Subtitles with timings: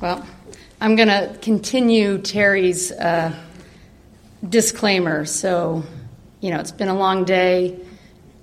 [0.00, 0.26] Well,
[0.80, 3.34] I'm going to continue Terry's uh,
[4.48, 5.26] disclaimer.
[5.26, 5.82] So,
[6.40, 7.78] you know, it's been a long day.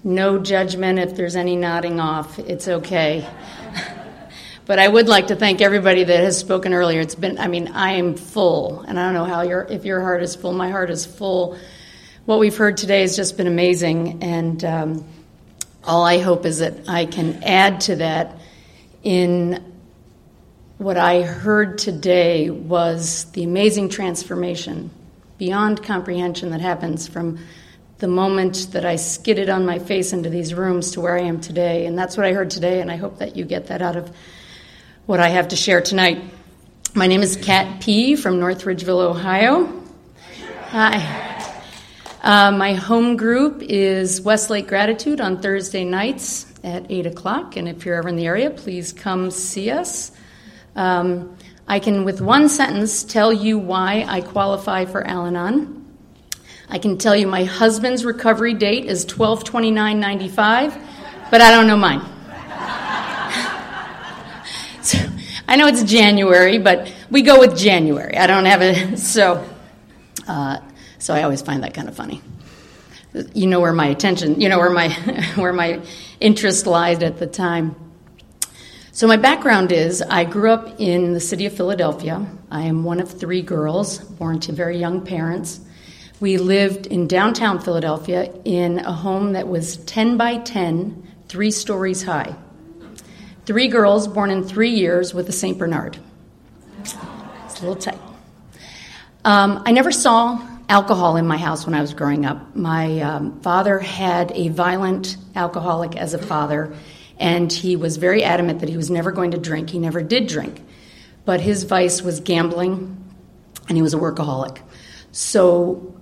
[0.03, 2.37] No judgment if there's any nodding off.
[2.37, 3.27] It's okay.
[4.67, 7.01] but I would like to thank everybody that has spoken earlier.
[7.01, 10.01] It's been, I mean, I am full, and I don't know how your if your
[10.01, 10.53] heart is full.
[10.53, 11.57] My heart is full.
[12.25, 15.05] What we've heard today has just been amazing, and um,
[15.83, 18.37] all I hope is that I can add to that
[19.01, 19.66] in
[20.77, 24.91] what I heard today was the amazing transformation
[25.39, 27.39] beyond comprehension that happens from
[27.97, 31.41] the moment that I skidded on my face into these rooms to where I am
[31.41, 31.87] today.
[31.87, 34.15] And that's what I heard today, and I hope that you get that out of
[35.07, 36.21] what I have to share tonight.
[36.93, 38.15] My name is Kat P.
[38.15, 39.83] from North Ridgeville, Ohio.
[40.67, 41.53] Hi.
[42.21, 47.83] Uh, my home group is Westlake Gratitude on Thursday nights at 8 o'clock, and if
[47.83, 50.11] you're ever in the area, please come see us.
[50.77, 51.35] Um,
[51.67, 55.85] I can, with one sentence, tell you why I qualify for Al Anon.
[56.69, 60.77] I can tell you my husband's recovery date is 12 95
[61.29, 61.99] but I don't know mine.
[64.81, 64.97] so,
[65.47, 68.15] I know it's January, but we go with January.
[68.15, 69.47] I don't have it, so.
[70.27, 70.59] Uh,
[70.99, 72.21] so I always find that kind of funny.
[73.33, 74.89] You know where my attention, you know where my
[75.35, 75.81] where my
[76.19, 77.75] interest lies at the time.
[78.97, 82.25] So my background is I grew up in the city of Philadelphia.
[82.49, 85.59] I am one of three girls born to very young parents.
[86.19, 92.01] We lived in downtown Philadelphia in a home that was 10 by 10, three stories
[92.01, 92.35] high.
[93.45, 95.59] Three girls born in three years with a St.
[95.59, 95.99] Bernard.
[96.79, 97.99] It's a little tight.
[99.23, 102.55] Um, I never saw alcohol in my house when I was growing up.
[102.55, 106.75] My um, father had a violent alcoholic as a father,
[107.19, 109.69] and he was very adamant that he was never going to drink.
[109.69, 110.61] He never did drink.
[111.25, 113.03] But his vice was gambling,
[113.67, 114.59] and he was a workaholic.
[115.11, 115.93] So,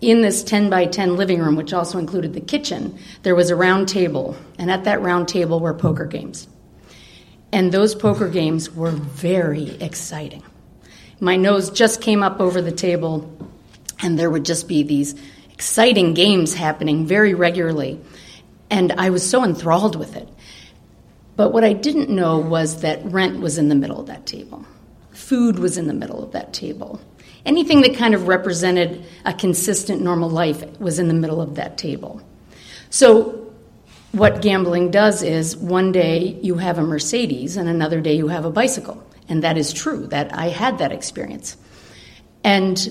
[0.00, 3.56] in this 10 by 10 living room, which also included the kitchen, there was a
[3.56, 6.48] round table, and at that round table were poker games.
[7.52, 10.42] And those poker games were very exciting.
[11.18, 13.30] My nose just came up over the table
[14.02, 15.14] and there would just be these
[15.52, 18.00] exciting games happening very regularly.
[18.70, 20.28] And I was so enthralled with it.
[21.40, 24.66] But what I didn't know was that rent was in the middle of that table,
[25.12, 27.00] food was in the middle of that table.
[27.46, 31.78] Anything that kind of represented a consistent normal life was in the middle of that
[31.78, 32.20] table.
[32.90, 33.54] So,
[34.12, 38.44] what gambling does is one day you have a Mercedes and another day you have
[38.44, 39.02] a bicycle.
[39.26, 41.56] And that is true, that I had that experience.
[42.44, 42.86] And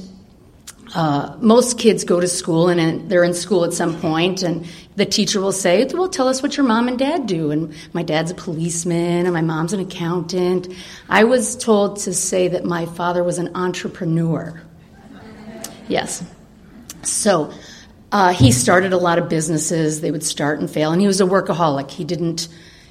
[0.96, 5.06] uh, most kids go to school and they're in school at some point, and the
[5.06, 7.52] teacher will say, Well, tell us what your mom and dad do.
[7.52, 10.68] And my dad's a policeman, and my mom's an accountant.
[11.08, 14.62] I was told to say that my father was an entrepreneur.
[15.88, 16.24] Yes.
[17.04, 17.54] So
[18.12, 20.02] uh, he started a lot of businesses.
[20.02, 21.92] They would start and fail, and he was a workaholic.
[21.92, 22.48] He didn't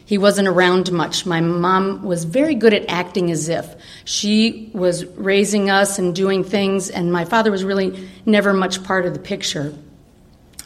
[0.08, 1.26] he wasn't around much.
[1.26, 3.76] My mom was very good at acting as if.
[4.06, 9.04] She was raising us and doing things, and my father was really never much part
[9.04, 9.74] of the picture.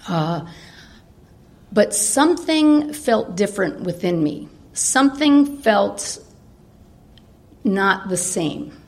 [0.06, 0.47] Uh,
[1.72, 4.48] but something felt different within me.
[4.75, 6.20] Something felt
[7.64, 8.80] not the same.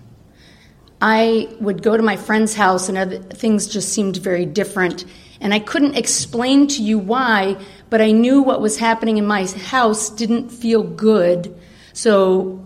[1.03, 5.05] I would go to my friend's house, and other, things just seemed very different.
[5.41, 7.57] And I couldn't explain to you why,
[7.95, 11.57] but I knew what was happening in my house didn't feel good,
[11.93, 12.61] so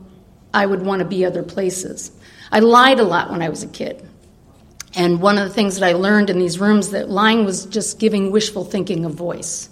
[0.54, 2.10] I would want to be other places.
[2.50, 4.08] I lied a lot when I was a kid.
[4.94, 7.98] And one of the things that I learned in these rooms that lying was just
[7.98, 9.68] giving wishful thinking a voice.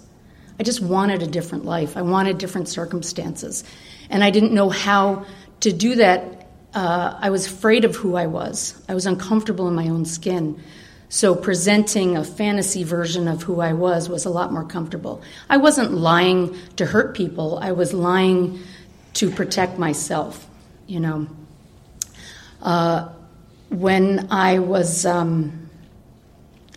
[0.59, 1.97] I just wanted a different life.
[1.97, 3.63] I wanted different circumstances.
[4.11, 5.25] And I didn't know how
[5.61, 6.51] to do that.
[6.75, 8.79] Uh, I was afraid of who I was.
[8.87, 10.61] I was uncomfortable in my own skin.
[11.09, 15.21] So presenting a fantasy version of who I was was a lot more comfortable.
[15.49, 18.59] I wasn't lying to hurt people, I was lying
[19.13, 20.47] to protect myself,
[20.85, 21.27] you know.
[22.61, 23.09] Uh,
[23.69, 25.69] when I was um,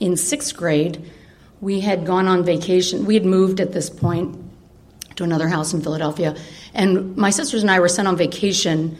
[0.00, 1.10] in sixth grade,
[1.60, 3.04] we had gone on vacation.
[3.04, 4.36] We had moved at this point
[5.16, 6.36] to another house in Philadelphia.
[6.72, 8.96] And my sisters and I were sent on vacation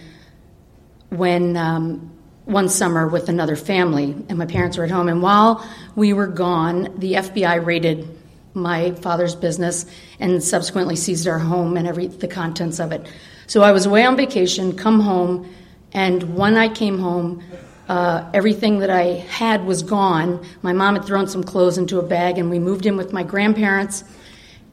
[1.08, 2.09] when um,
[2.50, 5.08] one summer with another family, and my parents were at home.
[5.08, 8.08] And while we were gone, the FBI raided
[8.54, 9.86] my father's business
[10.18, 13.06] and subsequently seized our home and every the contents of it.
[13.46, 15.52] So I was away on vacation, come home,
[15.92, 17.42] and when I came home,
[17.88, 20.44] uh, everything that I had was gone.
[20.62, 23.22] My mom had thrown some clothes into a bag, and we moved in with my
[23.22, 24.04] grandparents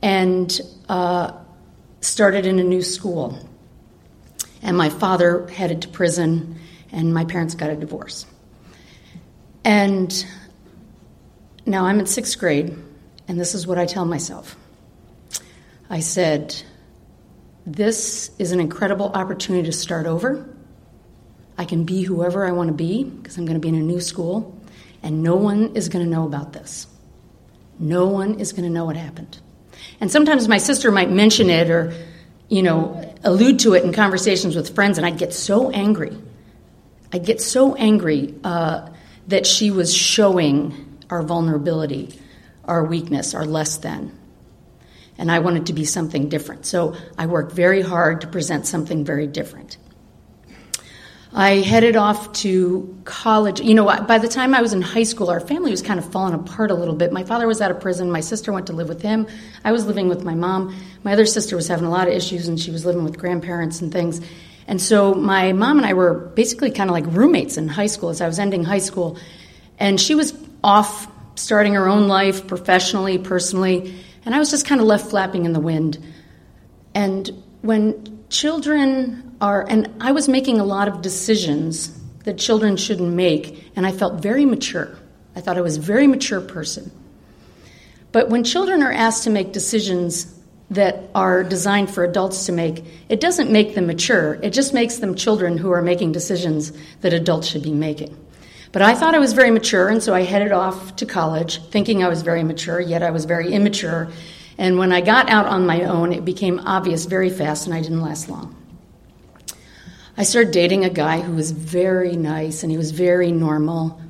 [0.02, 0.60] and
[0.90, 1.32] uh,
[2.02, 3.48] started in a new school.
[4.62, 6.60] And my father headed to prison
[6.92, 8.26] and my parents got a divorce.
[9.64, 10.26] And
[11.66, 12.76] now I'm in sixth grade,
[13.28, 14.56] and this is what I tell myself.
[15.90, 16.56] I said,
[17.66, 20.48] This is an incredible opportunity to start over.
[21.58, 23.80] I can be whoever I want to be because I'm going to be in a
[23.84, 24.58] new school,
[25.04, 26.88] and no one is going to know about this.
[27.80, 29.40] No one is going to know what happened.
[30.00, 31.94] And sometimes my sister might mention it or,
[32.50, 36.16] you know, allude to it in conversations with friends, and I'd get so angry.
[37.14, 38.90] I'd get so angry uh,
[39.28, 42.20] that she was showing our vulnerability,
[42.66, 44.18] our weakness, our less than.
[45.18, 46.66] And I wanted to be something different.
[46.66, 49.78] So I worked very hard to present something very different.
[51.34, 53.60] I headed off to college.
[53.60, 56.10] You know, by the time I was in high school, our family was kind of
[56.12, 57.12] falling apart a little bit.
[57.12, 58.10] My father was out of prison.
[58.10, 59.28] My sister went to live with him.
[59.64, 60.76] I was living with my mom.
[61.04, 63.82] My other sister was having a lot of issues, and she was living with grandparents
[63.82, 64.22] and things.
[64.68, 68.10] And so my mom and I were basically kind of like roommates in high school
[68.10, 69.18] as I was ending high school.
[69.80, 70.34] And she was
[70.64, 75.46] off starting her own life professionally, personally, and I was just kind of left flapping
[75.46, 76.04] in the wind.
[76.94, 77.32] And
[77.62, 83.72] when children are, and I was making a lot of decisions that children shouldn't make,
[83.76, 84.98] and I felt very mature.
[85.36, 86.92] I thought I was a very mature person.
[88.12, 90.37] But when children are asked to make decisions
[90.70, 94.36] that are designed for adults to make, it doesn't make them mature.
[94.44, 98.18] It just makes them children who are making decisions that adults should be making.
[98.74, 102.04] But I thought I was very mature, and so I headed off to college thinking
[102.04, 104.10] I was very mature, yet I was very immature.
[104.58, 107.82] And when I got out on my own, it became obvious very fast, and I
[107.82, 108.56] didn't last long.
[110.20, 114.02] I started dating a guy who was very nice and he was very normal.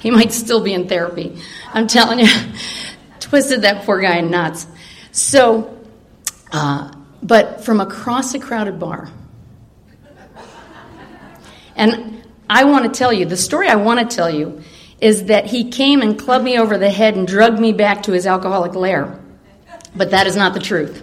[0.00, 1.40] He might still be in therapy.
[1.72, 2.28] I'm telling you,
[3.20, 4.66] twisted that poor guy in knots.
[5.12, 5.78] So,
[6.52, 9.10] uh, but from across a crowded bar,
[11.74, 14.62] and I want to tell you, the story I want to tell you
[15.00, 18.12] is that he came and clubbed me over the head and drugged me back to
[18.12, 19.20] his alcoholic lair.
[19.94, 21.02] But that is not the truth.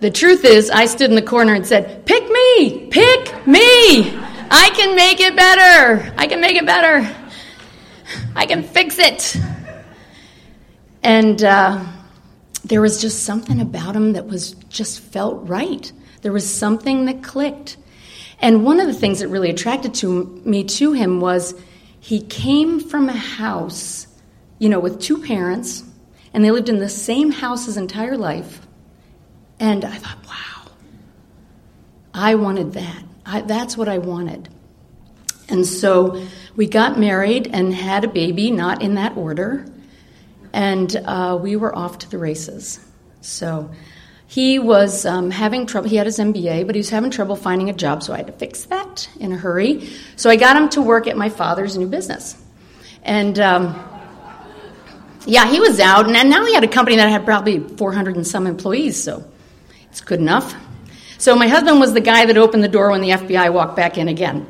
[0.00, 2.88] The truth is, I stood in the corner and said, Pick me!
[2.90, 4.16] Pick me!
[4.50, 6.12] I can make it better!
[6.16, 7.27] I can make it better!
[8.34, 9.36] I can fix it!
[11.02, 11.84] And uh,
[12.64, 15.90] there was just something about him that was just felt right.
[16.22, 17.76] There was something that clicked.
[18.40, 21.54] And one of the things that really attracted to me to him was
[22.00, 24.06] he came from a house,
[24.58, 25.84] you know, with two parents,
[26.32, 28.66] and they lived in the same house his entire life.
[29.58, 30.70] And I thought, wow,
[32.14, 33.02] I wanted that.
[33.26, 34.48] I, that's what I wanted.
[35.48, 39.66] And so we got married and had a baby, not in that order.
[40.52, 42.80] And uh, we were off to the races.
[43.20, 43.70] So
[44.28, 45.88] he was um, having trouble.
[45.88, 48.26] He had his MBA, but he was having trouble finding a job, so I had
[48.26, 49.88] to fix that in a hurry.
[50.16, 52.36] So I got him to work at my father's new business.
[53.02, 53.74] And um,
[55.26, 58.26] yeah, he was out, and now he had a company that had probably 400 and
[58.26, 59.24] some employees, so
[59.90, 60.54] it's good enough.
[61.16, 63.96] So my husband was the guy that opened the door when the FBI walked back
[63.96, 64.46] in again.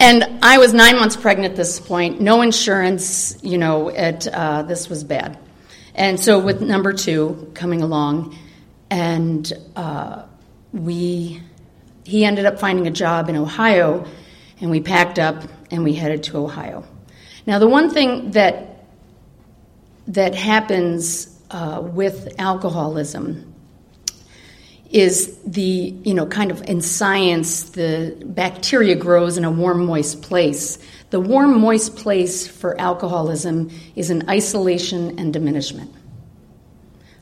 [0.00, 4.62] And I was nine months pregnant at this point, no insurance, you know, it, uh,
[4.62, 5.38] this was bad.
[5.94, 8.38] And so with number two coming along,
[8.90, 10.22] and uh,
[10.72, 11.42] we,
[12.04, 14.06] he ended up finding a job in Ohio,
[14.60, 16.84] and we packed up and we headed to Ohio.
[17.46, 18.66] Now, the one thing that
[20.08, 23.47] that happens uh, with alcoholism
[24.90, 30.22] is the you know kind of in science the bacteria grows in a warm moist
[30.22, 30.78] place
[31.10, 35.90] the warm, moist place for alcoholism is in isolation and diminishment.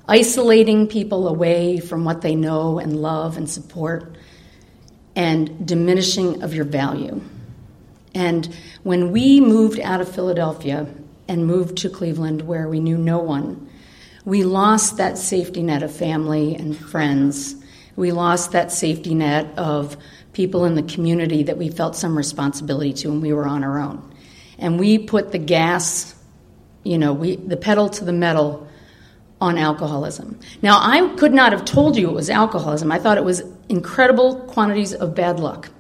[0.08, 4.16] Isolating people away from what they know and love and support,
[5.14, 7.20] and diminishing of your value.
[8.12, 10.86] And when we moved out of Philadelphia
[11.28, 13.68] and moved to Cleveland, where we knew no one,
[14.24, 17.55] we lost that safety net of family and friends.
[17.96, 19.96] We lost that safety net of
[20.32, 23.78] people in the community that we felt some responsibility to, and we were on our
[23.78, 24.14] own.
[24.58, 26.14] And we put the gas,
[26.84, 28.68] you know, we, the pedal to the metal
[29.40, 30.38] on alcoholism.
[30.62, 32.92] Now, I could not have told you it was alcoholism.
[32.92, 35.70] I thought it was incredible quantities of bad luck.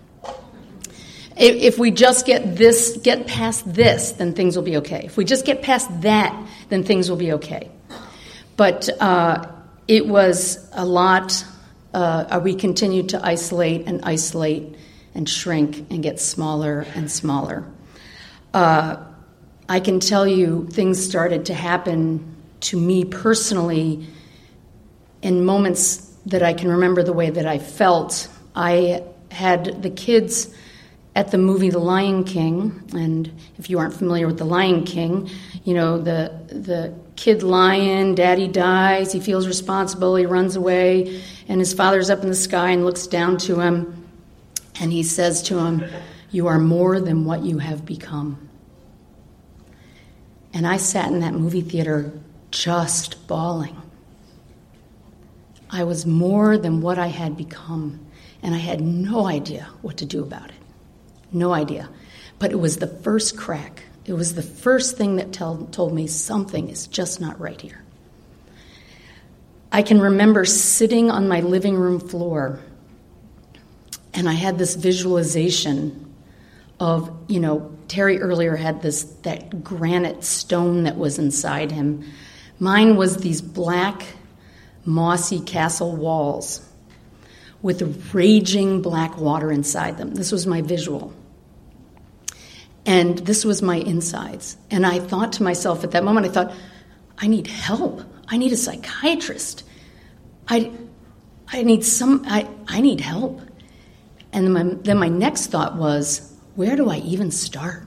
[1.38, 5.02] If we just get this, get past this, then things will be okay.
[5.04, 6.34] If we just get past that,
[6.70, 7.70] then things will be okay.
[8.56, 9.46] But uh,
[9.86, 11.44] it was a lot
[11.96, 14.74] uh, we continue to isolate and isolate
[15.14, 17.64] and shrink and get smaller and smaller.
[18.52, 18.96] Uh,
[19.66, 24.06] I can tell you things started to happen to me personally
[25.22, 28.28] in moments that I can remember the way that I felt.
[28.54, 30.54] I had the kids
[31.14, 35.30] at the movie The Lion King, and if you aren't familiar with The Lion King,
[35.64, 41.60] you know the the kid lion, daddy dies, he feels responsible, he runs away, and
[41.60, 44.06] his father's up in the sky and looks down to him,
[44.80, 45.84] and he says to him,
[46.30, 48.38] "You are more than what you have become."
[50.52, 52.12] And I sat in that movie theater
[52.50, 53.76] just bawling.
[55.68, 58.00] I was more than what I had become,
[58.42, 60.54] and I had no idea what to do about it.
[61.32, 61.88] No idea.
[62.38, 63.82] But it was the first crack.
[64.04, 67.82] It was the first thing that tell, told me something is just not right here.
[69.76, 72.60] I can remember sitting on my living room floor
[74.14, 76.14] and I had this visualization
[76.80, 82.10] of, you know, Terry earlier had this that granite stone that was inside him.
[82.58, 84.02] Mine was these black
[84.86, 86.66] mossy castle walls
[87.60, 90.14] with raging black water inside them.
[90.14, 91.12] This was my visual.
[92.86, 94.56] And this was my insides.
[94.70, 96.54] And I thought to myself at that moment, I thought,
[97.18, 98.00] I need help.
[98.28, 99.64] I need a psychiatrist.
[100.48, 100.72] I,
[101.48, 103.40] I need some, I, I need help.
[104.32, 107.86] And then my, then my next thought was, where do I even start?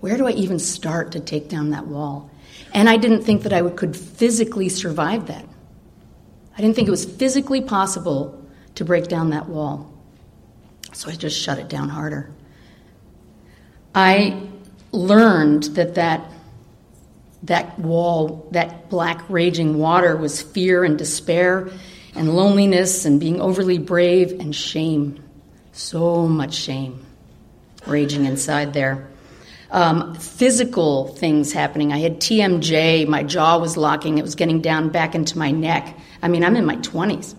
[0.00, 2.30] Where do I even start to take down that wall?
[2.74, 5.44] And I didn't think that I would, could physically survive that.
[6.56, 8.44] I didn't think it was physically possible
[8.74, 9.92] to break down that wall.
[10.92, 12.30] So I just shut it down harder.
[13.94, 14.48] I
[14.90, 16.30] learned that that,
[17.44, 21.70] that wall, that black raging water, was fear and despair
[22.14, 25.22] and loneliness and being overly brave and shame.
[25.72, 27.04] So much shame
[27.86, 29.08] raging inside there.
[29.70, 31.92] Um, physical things happening.
[31.92, 35.96] I had TMJ, my jaw was locking, it was getting down back into my neck.
[36.20, 37.34] I mean, I'm in my 20s.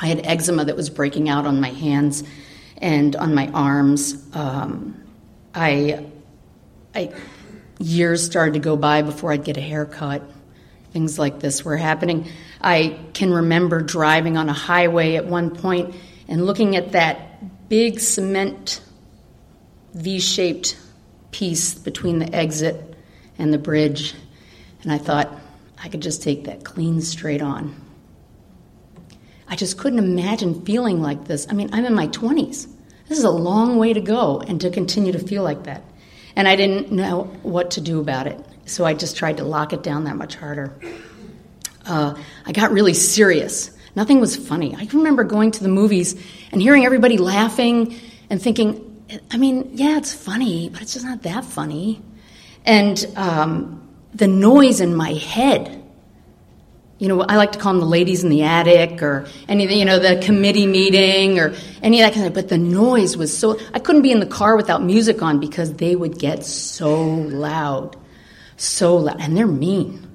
[0.00, 2.24] I had eczema that was breaking out on my hands
[2.78, 4.16] and on my arms.
[4.32, 5.04] Um,
[5.54, 6.06] I,
[6.94, 7.12] I,
[7.82, 10.22] years started to go by before I'd get a haircut.
[10.92, 12.28] Things like this were happening.
[12.60, 15.94] I can remember driving on a highway at one point
[16.28, 18.82] and looking at that big cement
[19.94, 20.78] V shaped
[21.30, 22.94] piece between the exit
[23.38, 24.14] and the bridge,
[24.82, 25.30] and I thought
[25.82, 27.74] I could just take that clean straight on.
[29.48, 31.46] I just couldn't imagine feeling like this.
[31.50, 32.68] I mean, I'm in my 20s.
[33.08, 35.82] This is a long way to go and to continue to feel like that.
[36.36, 38.38] And I didn't know what to do about it.
[38.66, 40.74] So I just tried to lock it down that much harder.
[41.84, 42.14] Uh,
[42.46, 43.70] I got really serious.
[43.94, 44.74] Nothing was funny.
[44.74, 46.14] I remember going to the movies
[46.50, 47.94] and hearing everybody laughing
[48.30, 52.00] and thinking, I mean, yeah, it's funny, but it's just not that funny.
[52.64, 55.81] And um, the noise in my head
[57.02, 59.84] you know, I like to call them the ladies in the attic or any, you
[59.84, 62.32] know, the committee meeting or any of that kind of.
[62.32, 63.58] But the noise was so.
[63.74, 67.96] I couldn't be in the car without music on because they would get so loud,
[68.56, 70.08] so loud, and they're mean.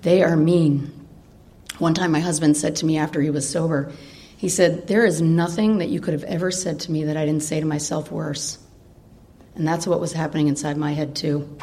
[0.00, 0.92] They are mean.
[1.78, 3.92] One time, my husband said to me after he was sober,
[4.36, 7.24] he said, "There is nothing that you could have ever said to me that I
[7.24, 8.58] didn't say to myself worse."
[9.54, 11.56] And that's what was happening inside my head too.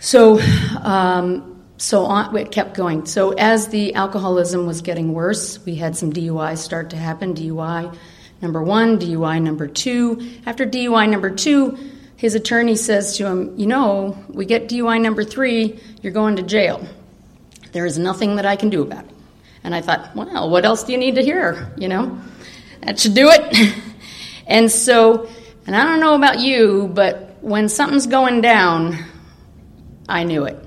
[0.00, 0.40] So.
[0.82, 3.06] Um, so on, it kept going.
[3.06, 7.34] So as the alcoholism was getting worse, we had some DUIs start to happen.
[7.34, 7.96] DUI
[8.40, 10.38] number one, DUI number two.
[10.46, 11.78] After DUI number two,
[12.16, 16.42] his attorney says to him, You know, we get DUI number three, you're going to
[16.42, 16.86] jail.
[17.72, 19.10] There is nothing that I can do about it.
[19.62, 21.72] And I thought, well, what else do you need to hear?
[21.76, 22.18] You know,
[22.82, 23.74] that should do it.
[24.46, 25.28] and so,
[25.66, 28.96] and I don't know about you, but when something's going down,
[30.08, 30.65] I knew it.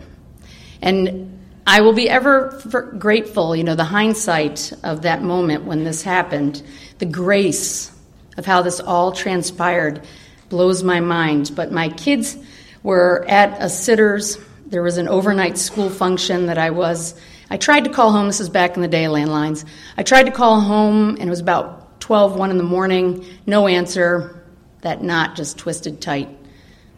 [0.82, 2.60] And I will be ever
[2.98, 6.64] grateful, you know, the hindsight of that moment when this happened,
[6.98, 7.92] the grace
[8.38, 10.02] of how this all transpired
[10.50, 11.52] blows my mind.
[11.56, 12.38] But my kids
[12.82, 14.38] were at a sitter's.
[14.66, 17.20] There was an overnight school function that I was.
[17.50, 18.28] I tried to call home.
[18.28, 19.66] This is back in the day, landlines.
[19.98, 23.26] I tried to call home, and it was about 12, 1 in the morning.
[23.46, 24.44] No answer.
[24.82, 26.30] That knot just twisted tight.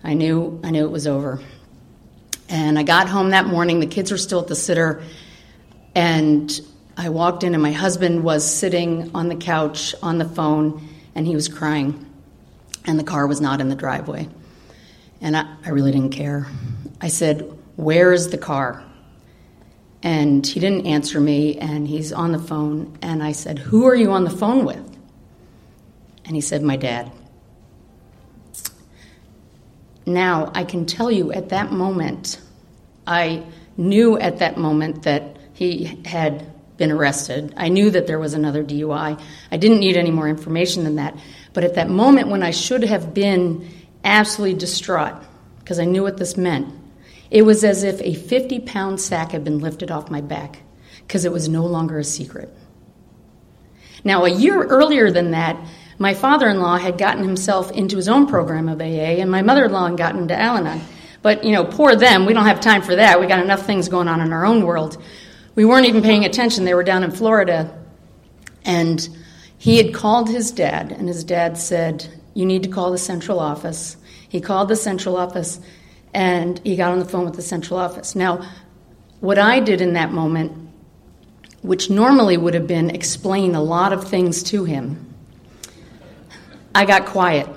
[0.04, 1.42] I knew, I knew it was over.
[2.52, 5.02] And I got home that morning, the kids were still at the sitter,
[5.96, 6.52] and
[6.98, 11.26] I walked in, and my husband was sitting on the couch on the phone, and
[11.26, 12.06] he was crying.
[12.84, 14.28] And the car was not in the driveway.
[15.22, 16.46] And I, I really didn't care.
[17.00, 18.84] I said, Where is the car?
[20.04, 22.98] And he didn't answer me, and he's on the phone.
[23.02, 25.00] And I said, Who are you on the phone with?
[26.26, 27.14] And he said, My dad.
[30.06, 32.40] Now, I can tell you at that moment,
[33.06, 33.44] I
[33.78, 37.54] knew at that moment that he had been arrested.
[37.58, 39.22] I knew that there was another DUI.
[39.52, 41.16] I didn't need any more information than that.
[41.54, 43.70] But at that moment when I should have been
[44.04, 45.14] absolutely distraught,
[45.60, 46.74] because I knew what this meant,
[47.30, 50.64] it was as if a 50 pound sack had been lifted off my back,
[51.06, 52.50] because it was no longer a secret.
[54.04, 55.58] Now, a year earlier than that,
[56.02, 59.44] my father in law had gotten himself into his own program of AA, and my
[59.44, 60.82] mother in law had gotten into Al Anon.
[61.22, 63.20] But, you know, poor them, we don't have time for that.
[63.20, 65.00] We got enough things going on in our own world.
[65.54, 66.66] We weren't even paying attention.
[66.66, 67.80] They were down in Florida.
[68.66, 69.08] And
[69.60, 73.40] he had called his dad, and his dad said, You need to call the central
[73.40, 73.96] office.
[74.28, 75.60] He called the central office,
[76.16, 78.16] and he got on the phone with the central office.
[78.16, 78.50] Now,
[79.20, 80.70] what I did in that moment,
[81.62, 85.11] which normally would have been explain a lot of things to him,
[86.74, 87.48] I got quiet.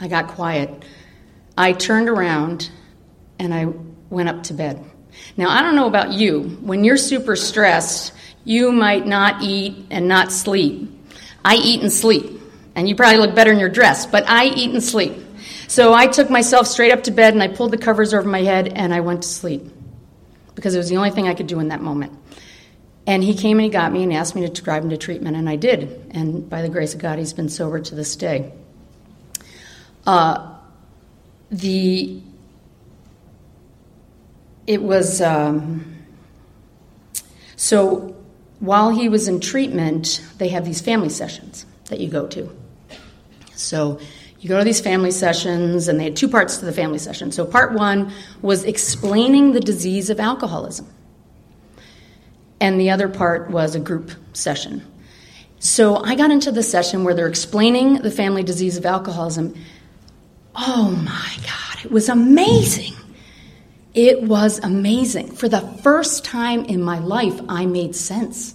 [0.00, 0.84] I got quiet.
[1.56, 2.70] I turned around
[3.38, 3.66] and I
[4.10, 4.84] went up to bed.
[5.36, 6.42] Now, I don't know about you.
[6.62, 8.12] When you're super stressed,
[8.44, 10.90] you might not eat and not sleep.
[11.44, 12.40] I eat and sleep.
[12.74, 15.14] And you probably look better in your dress, but I eat and sleep.
[15.68, 18.42] So I took myself straight up to bed and I pulled the covers over my
[18.42, 19.62] head and I went to sleep
[20.54, 22.12] because it was the only thing I could do in that moment.
[23.06, 25.36] And he came and he got me and asked me to drive him to treatment,
[25.36, 26.10] and I did.
[26.10, 28.52] And by the grace of God, he's been sober to this day.
[30.06, 30.54] Uh,
[31.50, 32.20] the
[34.66, 35.94] it was um,
[37.56, 38.16] so
[38.60, 42.54] while he was in treatment, they have these family sessions that you go to.
[43.54, 44.00] So
[44.40, 47.32] you go to these family sessions, and they had two parts to the family session.
[47.32, 50.88] So part one was explaining the disease of alcoholism
[52.60, 54.82] and the other part was a group session.
[55.58, 59.54] So I got into the session where they're explaining the family disease of alcoholism.
[60.54, 62.94] Oh my God, it was amazing.
[63.94, 65.32] It was amazing.
[65.32, 68.54] For the first time in my life, I made sense.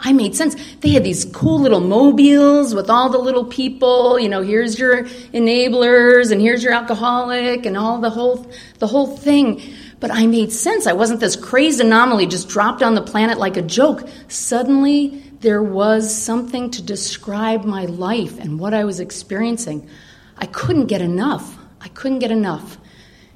[0.00, 0.54] I made sense.
[0.80, 4.18] They had these cool little mobiles with all the little people.
[4.18, 9.16] You know, here's your enablers, and here's your alcoholic, and all the whole the whole
[9.16, 9.60] thing.
[10.00, 10.86] But I made sense.
[10.86, 14.08] I wasn't this crazed anomaly just dropped on the planet like a joke.
[14.28, 19.88] Suddenly, there was something to describe my life and what I was experiencing.
[20.36, 21.56] I couldn't get enough.
[21.80, 22.78] I couldn't get enough.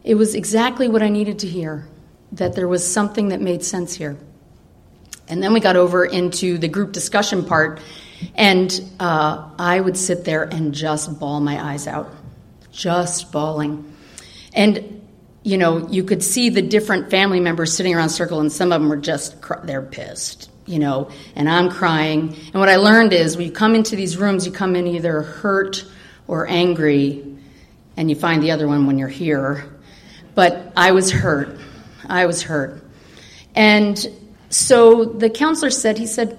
[0.04, 1.88] It was exactly what I needed to hear
[2.32, 4.16] that there was something that made sense here.
[5.28, 7.80] And then we got over into the group discussion part,
[8.34, 12.12] and uh, I would sit there and just bawl my eyes out,
[12.72, 13.94] just bawling.
[14.54, 15.01] And
[15.44, 18.80] you know, you could see the different family members sitting around circle, and some of
[18.80, 22.34] them were just they're pissed, you know, and I'm crying.
[22.52, 25.22] And what I learned is when you come into these rooms, you come in either
[25.22, 25.84] hurt
[26.28, 27.24] or angry,
[27.96, 29.68] and you find the other one when you're here.
[30.34, 31.58] But I was hurt.
[32.08, 32.82] I was hurt.
[33.54, 33.98] And
[34.48, 36.38] so the counselor said, he said,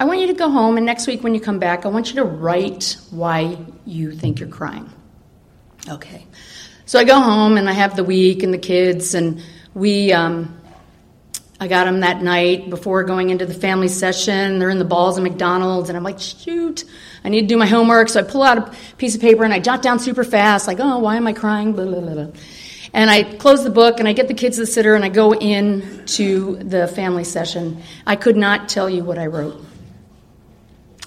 [0.00, 2.08] I want you to go home, and next week when you come back, I want
[2.08, 4.90] you to write why you think you're crying.
[5.88, 6.26] Okay.
[6.92, 10.54] So I go home and I have the week and the kids, and we, um,
[11.58, 14.58] I got them that night before going into the family session.
[14.58, 16.84] They're in the balls of McDonald's, and I'm like, shoot,
[17.24, 18.10] I need to do my homework.
[18.10, 20.80] So I pull out a piece of paper and I jot down super fast, like,
[20.80, 21.72] oh, why am I crying?
[21.72, 22.26] Blah, blah, blah.
[22.92, 25.08] And I close the book and I get the kids to the sitter and I
[25.08, 27.82] go in to the family session.
[28.06, 29.64] I could not tell you what I wrote.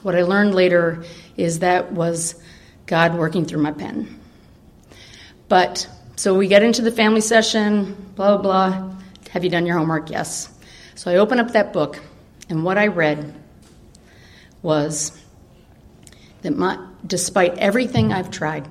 [0.01, 1.05] What I learned later
[1.37, 2.41] is that was
[2.87, 4.24] God working through my pen.
[5.47, 8.95] But so we get into the family session, blah, blah, blah.
[9.31, 10.09] Have you done your homework?
[10.09, 10.49] Yes.
[10.95, 12.01] So I open up that book,
[12.49, 13.33] and what I read
[14.61, 15.11] was
[16.41, 18.67] that my, despite everything I've tried,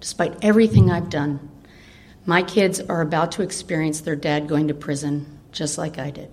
[0.00, 1.50] despite everything I've done,
[2.26, 6.30] my kids are about to experience their dad going to prison just like I did.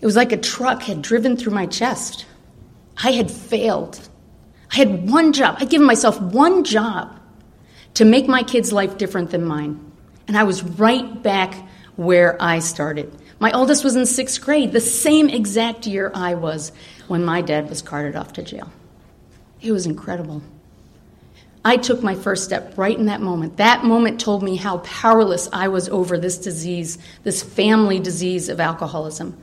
[0.00, 2.24] It was like a truck had driven through my chest.
[2.96, 4.08] I had failed.
[4.72, 5.56] I had one job.
[5.58, 7.17] I'd given myself one job
[7.98, 9.90] to make my kid's life different than mine.
[10.28, 11.52] And I was right back
[11.96, 13.12] where I started.
[13.40, 16.70] My oldest was in sixth grade, the same exact year I was
[17.08, 18.70] when my dad was carted off to jail.
[19.60, 20.44] It was incredible.
[21.64, 23.56] I took my first step right in that moment.
[23.56, 28.60] That moment told me how powerless I was over this disease, this family disease of
[28.60, 29.36] alcoholism.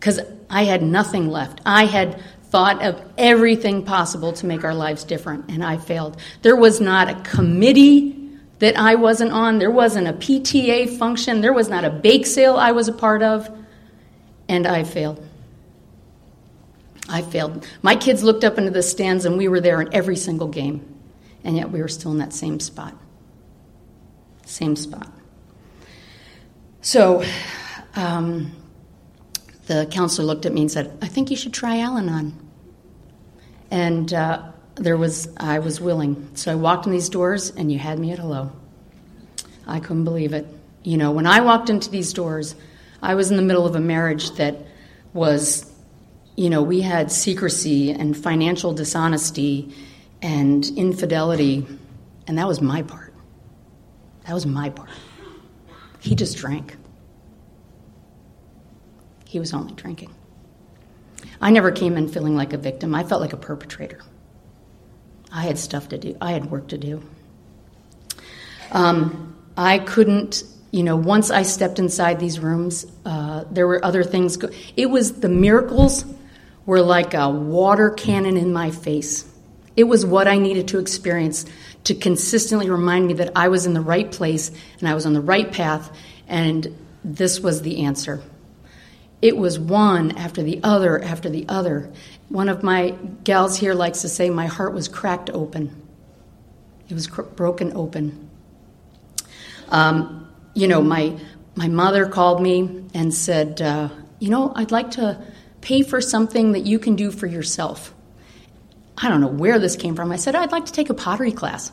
[0.00, 0.18] Because
[0.50, 1.60] I had nothing left.
[1.64, 6.18] I had thought of everything possible to make our lives different, and I failed.
[6.42, 8.14] There was not a committee
[8.58, 12.56] that I wasn't on, there wasn't a PTA function, there was not a bake sale
[12.56, 13.48] I was a part of,
[14.48, 15.24] and I failed.
[17.08, 17.66] I failed.
[17.82, 20.84] My kids looked up into the stands, and we were there in every single game,
[21.44, 22.94] and yet we were still in that same spot.
[24.44, 25.10] Same spot.
[26.80, 27.22] So,
[27.94, 28.52] um,
[29.68, 32.34] the counselor looked at me and said, I think you should try Al Anon.
[33.70, 36.30] And uh, there was, I was willing.
[36.34, 38.50] So I walked in these doors, and you had me at hello.
[39.66, 40.46] I couldn't believe it.
[40.82, 42.54] You know, when I walked into these doors,
[43.02, 44.56] I was in the middle of a marriage that
[45.12, 45.70] was,
[46.34, 49.74] you know, we had secrecy and financial dishonesty
[50.22, 51.66] and infidelity,
[52.26, 53.12] and that was my part.
[54.26, 54.88] That was my part.
[56.00, 56.74] He just drank.
[59.28, 60.14] He was only drinking.
[61.38, 62.94] I never came in feeling like a victim.
[62.94, 64.00] I felt like a perpetrator.
[65.30, 67.02] I had stuff to do, I had work to do.
[68.72, 74.02] Um, I couldn't, you know, once I stepped inside these rooms, uh, there were other
[74.02, 74.38] things.
[74.38, 76.06] Go- it was the miracles
[76.64, 79.26] were like a water cannon in my face.
[79.76, 81.44] It was what I needed to experience
[81.84, 85.12] to consistently remind me that I was in the right place and I was on
[85.12, 85.94] the right path,
[86.26, 88.22] and this was the answer.
[89.20, 91.90] It was one after the other after the other.
[92.28, 92.90] One of my
[93.24, 95.74] gals here likes to say, My heart was cracked open.
[96.88, 98.30] It was cr- broken open.
[99.70, 101.18] Um, you know, my,
[101.56, 103.88] my mother called me and said, uh,
[104.20, 105.20] You know, I'd like to
[105.60, 107.92] pay for something that you can do for yourself.
[108.96, 110.12] I don't know where this came from.
[110.12, 111.72] I said, I'd like to take a pottery class.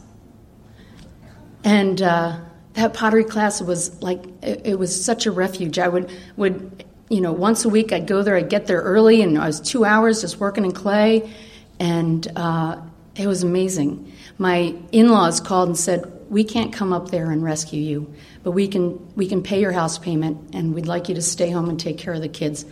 [1.63, 2.39] And uh,
[2.73, 5.79] that pottery class was like, it, it, was such a refuge.
[5.79, 9.22] I would, would, you know, once a week I'd go there, I'd get there early,
[9.22, 11.32] and I was two hours just working in clay,
[11.80, 12.82] and uh,
[13.15, 14.12] it was amazing.
[14.38, 18.13] My in laws called and said, We can't come up there and rescue you,
[18.44, 21.50] but we can, we can pay your house payment, and we'd like you to stay
[21.50, 22.65] home and take care of the kids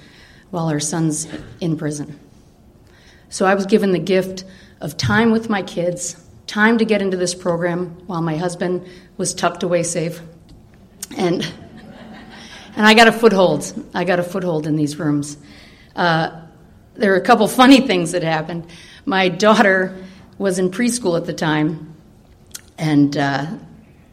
[0.49, 1.27] while our son's
[1.61, 2.19] in prison.
[3.29, 4.43] So I was given the gift
[4.81, 6.15] of time with my kids,
[6.45, 10.21] time to get into this program while my husband was tucked away safe.
[11.17, 11.51] And,
[12.75, 13.71] and I got a foothold.
[13.93, 15.37] I got a foothold in these rooms.
[15.95, 16.41] Uh,
[16.95, 18.67] there were a couple funny things that happened.
[19.05, 19.97] My daughter
[20.37, 21.95] was in preschool at the time,
[22.77, 23.47] and uh,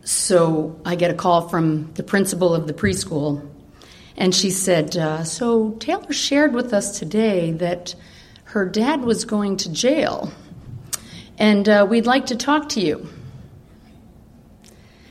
[0.04, 3.48] so I get a call from the principal of the preschool,
[4.16, 7.94] and she said, uh, So Taylor shared with us today that
[8.44, 10.32] her dad was going to jail,
[11.38, 13.08] and uh, we'd like to talk to you.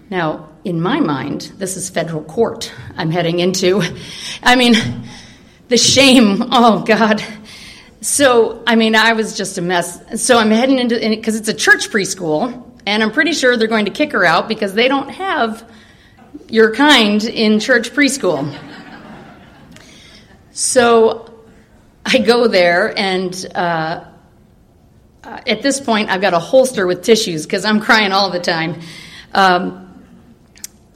[0.10, 3.82] Now, in my mind, this is federal court I'm heading into.
[4.44, 4.76] I mean,
[5.70, 7.24] the shame, oh God.
[8.02, 10.22] So, I mean, I was just a mess.
[10.24, 13.86] So I'm heading into, because it's a church preschool, and I'm pretty sure they're going
[13.86, 15.70] to kick her out because they don't have
[16.48, 18.58] your kind in church preschool.
[20.52, 21.34] So
[22.06, 24.06] I go there, and uh,
[25.24, 28.82] at this point, I've got a holster with tissues because I'm crying all the time.
[29.34, 29.89] Um,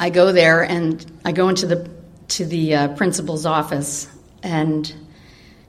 [0.03, 1.89] I go there, and I go into the
[2.27, 4.05] to the uh, principal's office,
[4.43, 4.93] and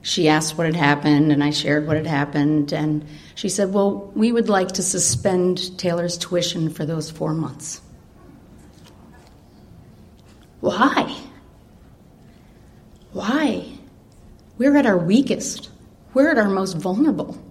[0.01, 4.11] she asked what had happened, and I shared what had happened, and she said, "Well,
[4.13, 7.79] we would like to suspend Taylor's tuition for those four months."
[10.59, 11.15] Why?
[13.13, 13.65] Why?
[14.57, 15.69] We're at our weakest.
[16.13, 17.41] We're at our most vulnerable.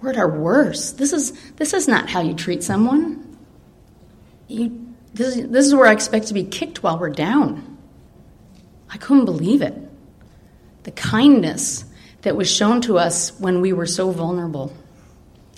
[0.00, 0.98] We're at our worst.
[0.98, 3.36] This is, this is not how you treat someone.
[4.46, 7.78] You, this, this is where I expect to be kicked while we're down.
[8.90, 9.74] I couldn't believe it.
[10.82, 11.84] The kindness
[12.22, 14.72] that was shown to us when we were so vulnerable.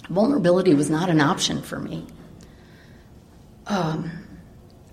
[0.09, 2.07] Vulnerability was not an option for me.
[3.67, 4.11] Um,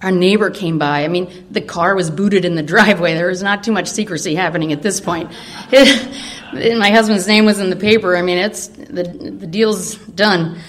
[0.02, 1.04] our neighbor came by.
[1.04, 3.14] I mean, the car was booted in the driveway.
[3.14, 5.30] There was not too much secrecy happening at this point.
[5.72, 8.16] My husband's name was in the paper.
[8.16, 10.60] I mean, it's the the deal's done.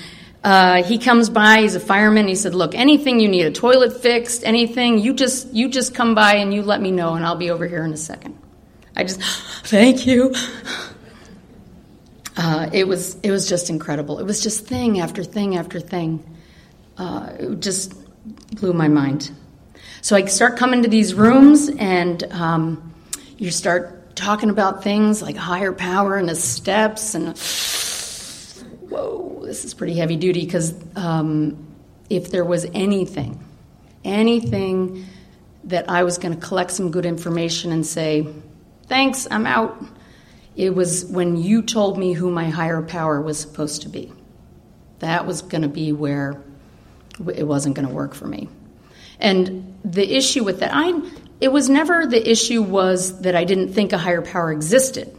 [0.45, 1.63] Uh, he comes by.
[1.63, 2.29] He's a fireman.
[2.29, 6.15] He said, "Look, anything you need, a toilet fixed, anything, you just you just come
[6.15, 8.37] by and you let me know, and I'll be over here in a second.
[8.95, 9.23] I just,
[9.65, 10.35] thank you.
[12.37, 14.19] Uh, it was it was just incredible.
[14.19, 16.37] It was just thing after thing after thing.
[16.99, 17.95] Uh, it just
[18.57, 19.31] blew my mind.
[20.01, 22.93] So I start coming to these rooms, and um,
[23.39, 27.39] you start talking about things like higher power and the steps, and
[28.95, 31.67] whoa, this is pretty heavy duty because um,
[32.09, 33.45] if there was anything,
[34.05, 35.05] anything
[35.65, 38.27] that I was going to collect some good information and say,
[38.87, 39.83] thanks, I'm out,
[40.55, 44.13] it was when you told me who my higher power was supposed to be.
[45.01, 46.41] That was going to be where
[47.35, 48.49] it wasn't going to work for me.
[49.19, 51.01] And the issue with that, I
[51.41, 55.15] it was never the issue was that I didn't think a higher power existed.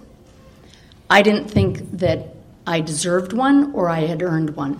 [1.09, 2.34] I didn't think that
[2.67, 4.79] I deserved one or I had earned one.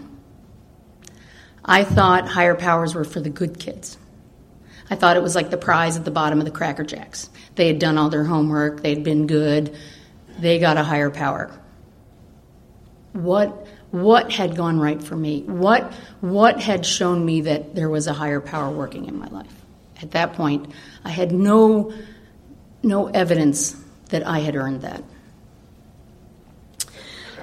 [1.64, 3.98] I thought higher powers were for the good kids.
[4.90, 7.30] I thought it was like the prize at the bottom of the Cracker Jacks.
[7.56, 9.76] They had done all their homework, they'd been good,
[10.38, 11.52] they got a higher power.
[13.14, 15.44] What what had gone right for me?
[15.44, 19.54] What what had shown me that there was a higher power working in my life?
[20.02, 20.72] At that point,
[21.04, 21.94] I had no
[22.84, 23.76] no evidence
[24.10, 25.04] that I had earned that.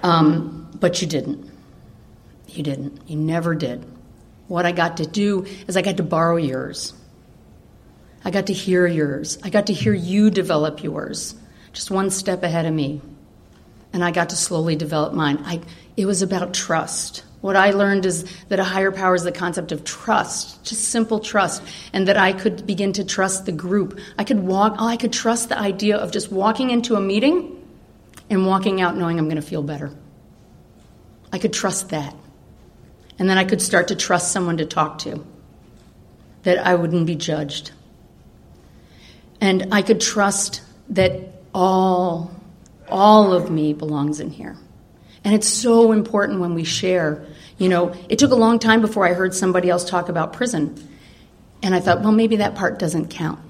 [0.03, 1.51] Um, but you didn't.
[2.49, 3.09] You didn't.
[3.09, 3.85] You never did.
[4.49, 6.93] What I got to do is I got to borrow yours.
[8.25, 9.38] I got to hear yours.
[9.43, 11.35] I got to hear you develop yours,
[11.73, 13.01] just one step ahead of me.
[13.93, 15.38] And I got to slowly develop mine.
[15.45, 15.61] I,
[15.97, 17.25] it was about trust.
[17.41, 21.19] What I learned is that a higher power is the concept of trust, just simple
[21.19, 21.62] trust,
[21.93, 23.99] and that I could begin to trust the group.
[24.17, 27.62] I could walk, oh, I could trust the idea of just walking into a meeting
[28.33, 29.92] and walking out knowing I'm going to feel better.
[31.31, 32.16] I could trust that.
[33.18, 35.25] And then I could start to trust someone to talk to,
[36.45, 37.73] that I wouldn't be judged.
[39.40, 41.21] And I could trust that
[41.55, 42.35] all,
[42.88, 44.57] all of me belongs in here.
[45.25, 47.27] And it's so important when we share.
[47.59, 50.88] You know, it took a long time before I heard somebody else talk about prison.
[51.62, 53.40] And I thought, well, maybe that part doesn't count.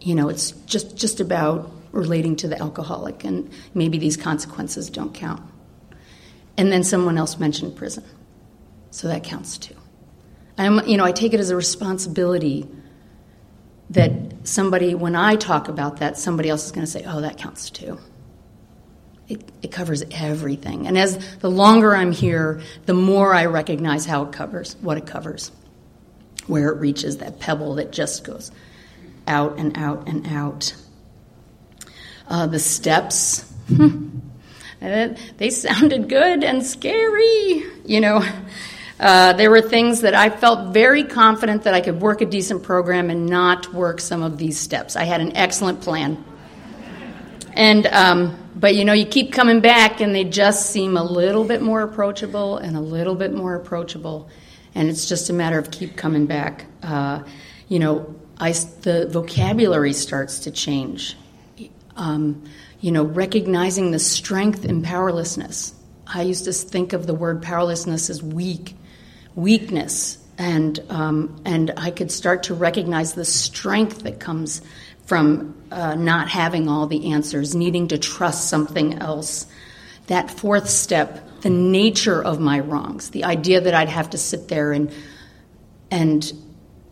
[0.00, 5.14] You know, it's just, just about relating to the alcoholic, and maybe these consequences don't
[5.14, 5.40] count.
[6.56, 8.04] And then someone else mentioned prison.
[8.90, 9.74] So that counts too.
[10.56, 12.68] I'm, you know, I take it as a responsibility
[13.90, 14.12] that
[14.44, 17.70] somebody, when I talk about that, somebody else is going to say, oh, that counts
[17.70, 17.98] too.
[19.26, 20.86] It, it, covers everything.
[20.86, 25.06] And as the longer I'm here, the more I recognize how it covers, what it
[25.06, 25.50] covers,
[26.46, 28.52] where it reaches that pebble that just goes
[29.26, 30.74] out and out and out.
[32.28, 34.08] Uh, the steps, hmm,
[34.80, 38.24] they sounded good and scary, you know.
[38.98, 42.62] Uh, there were things that I felt very confident that I could work a decent
[42.62, 44.94] program and not work some of these steps.
[44.94, 46.24] I had an excellent plan.
[47.54, 51.44] And, um, but you know, you keep coming back and they just seem a little
[51.44, 54.28] bit more approachable and a little bit more approachable.
[54.74, 56.66] And it's just a matter of keep coming back.
[56.82, 57.24] Uh,
[57.68, 61.16] you know, I, the vocabulary starts to change.
[61.96, 62.44] Um,
[62.80, 65.74] you know, recognizing the strength in powerlessness.
[66.06, 68.76] I used to think of the word powerlessness as weak
[69.34, 74.60] weakness, and um, and I could start to recognize the strength that comes
[75.06, 79.46] from uh, not having all the answers, needing to trust something else.
[80.06, 84.48] That fourth step, the nature of my wrongs, the idea that I'd have to sit
[84.48, 84.92] there and
[85.90, 86.32] and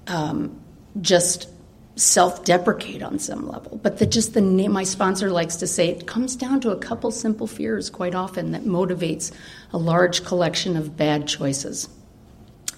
[0.06, 0.60] um,
[1.00, 1.48] just
[1.96, 4.72] self-deprecate on some level, but that just the name.
[4.72, 8.52] My sponsor likes to say it comes down to a couple simple fears quite often
[8.52, 9.30] that motivates
[9.72, 11.88] a large collection of bad choices.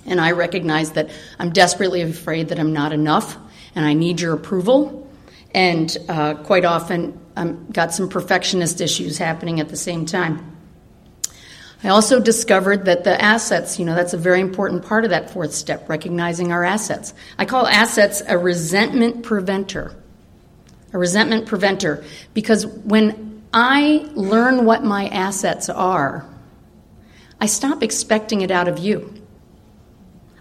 [0.06, 3.38] And I recognize that I'm desperately afraid that I'm not enough
[3.74, 5.08] and I need your approval.
[5.54, 10.53] And uh, quite often, I've got some perfectionist issues happening at the same time.
[11.84, 15.30] I also discovered that the assets, you know, that's a very important part of that
[15.30, 17.12] fourth step, recognizing our assets.
[17.38, 19.94] I call assets a resentment preventer.
[20.94, 22.02] A resentment preventer.
[22.32, 26.26] Because when I learn what my assets are,
[27.38, 29.12] I stop expecting it out of you.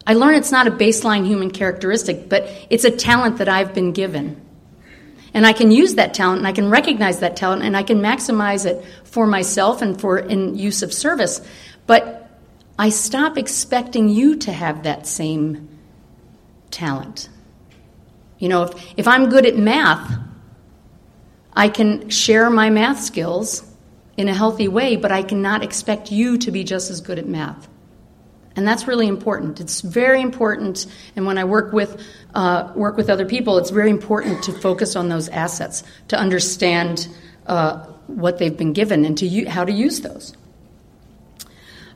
[0.08, 3.92] I learn it's not a baseline human characteristic, but it's a talent that I've been
[3.92, 4.43] given.
[5.34, 8.02] And I can use that talent and I can recognize that talent and I can
[8.02, 11.42] maximize it for myself and for in use of service.
[11.88, 12.30] But
[12.78, 15.70] I stop expecting you to have that same
[16.72, 17.30] talent.
[18.38, 20.20] You know, if, if I'm good at math,
[21.54, 23.64] I can share my math skills
[24.18, 27.28] in a healthy way, but I cannot expect you to be just as good at
[27.28, 27.68] math.
[28.56, 29.60] And that's really important.
[29.60, 30.86] It's very important,
[31.16, 32.00] and when I work with
[32.36, 37.08] uh, work with other people, it's very important to focus on those assets, to understand
[37.48, 40.36] uh, what they've been given, and to u- how to use those.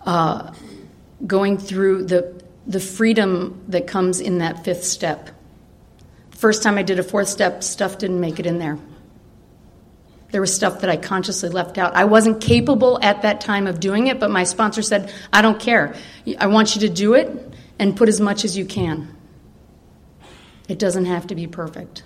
[0.05, 0.51] Uh,
[1.27, 5.29] going through the the freedom that comes in that fifth step.
[6.31, 8.77] First time I did a fourth step, stuff didn't make it in there.
[10.31, 11.95] There was stuff that I consciously left out.
[11.95, 15.59] I wasn't capable at that time of doing it, but my sponsor said, I don't
[15.59, 15.95] care.
[16.37, 17.29] I want you to do it
[17.79, 19.15] and put as much as you can.
[20.67, 22.03] It doesn't have to be perfect.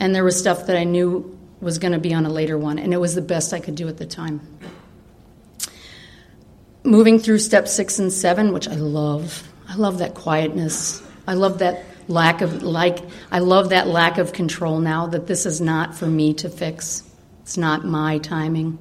[0.00, 2.80] And there was stuff that I knew was going to be on a later one,
[2.80, 4.40] and it was the best I could do at the time.
[6.82, 9.48] Moving through step six and seven, which I love.
[9.68, 11.00] I love that quietness.
[11.28, 12.98] I love that lack of like
[13.30, 17.02] I love that lack of control now that this is not for me to fix.
[17.42, 18.78] It's not my timing.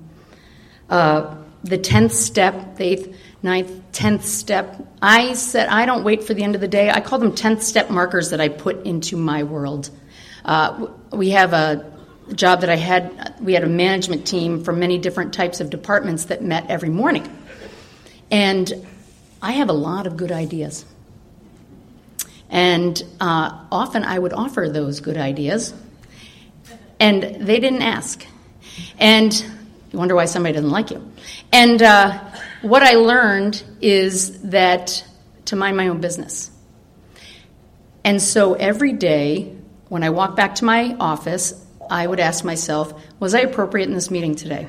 [0.90, 6.34] Uh, the 10th step, the eighth, ninth, 10th step, I said, I don't wait for
[6.34, 6.90] the end of the day.
[6.90, 9.90] I call them 10th step markers that I put into my world.
[10.44, 11.92] Uh, we have a
[12.34, 16.26] job that I had, we had a management team from many different types of departments
[16.26, 17.30] that met every morning.
[18.30, 18.72] And
[19.42, 20.86] I have a lot of good ideas.
[22.52, 25.74] And uh, often I would offer those good ideas,
[27.00, 28.26] and they didn't ask.
[29.00, 29.34] And
[29.92, 31.12] you wonder why somebody doesn't like you.
[31.52, 32.20] And uh,
[32.62, 35.04] what I learned is that
[35.46, 36.52] to mind my own business.
[38.04, 39.56] And so every day
[39.90, 41.54] when I walk back to my office,
[41.90, 44.68] I would ask myself, was I appropriate in this meeting today?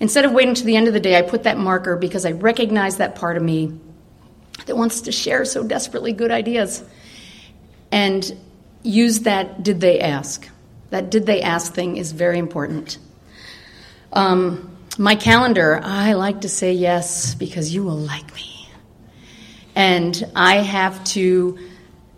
[0.00, 2.32] Instead of waiting to the end of the day, I put that marker because I
[2.32, 3.78] recognize that part of me
[4.66, 6.84] that wants to share so desperately good ideas.
[7.90, 8.38] And
[8.82, 10.48] use that did they ask.
[10.90, 12.98] That did they ask thing is very important.
[14.12, 18.68] Um, my calendar, I like to say yes because you will like me.
[19.74, 21.58] And I have to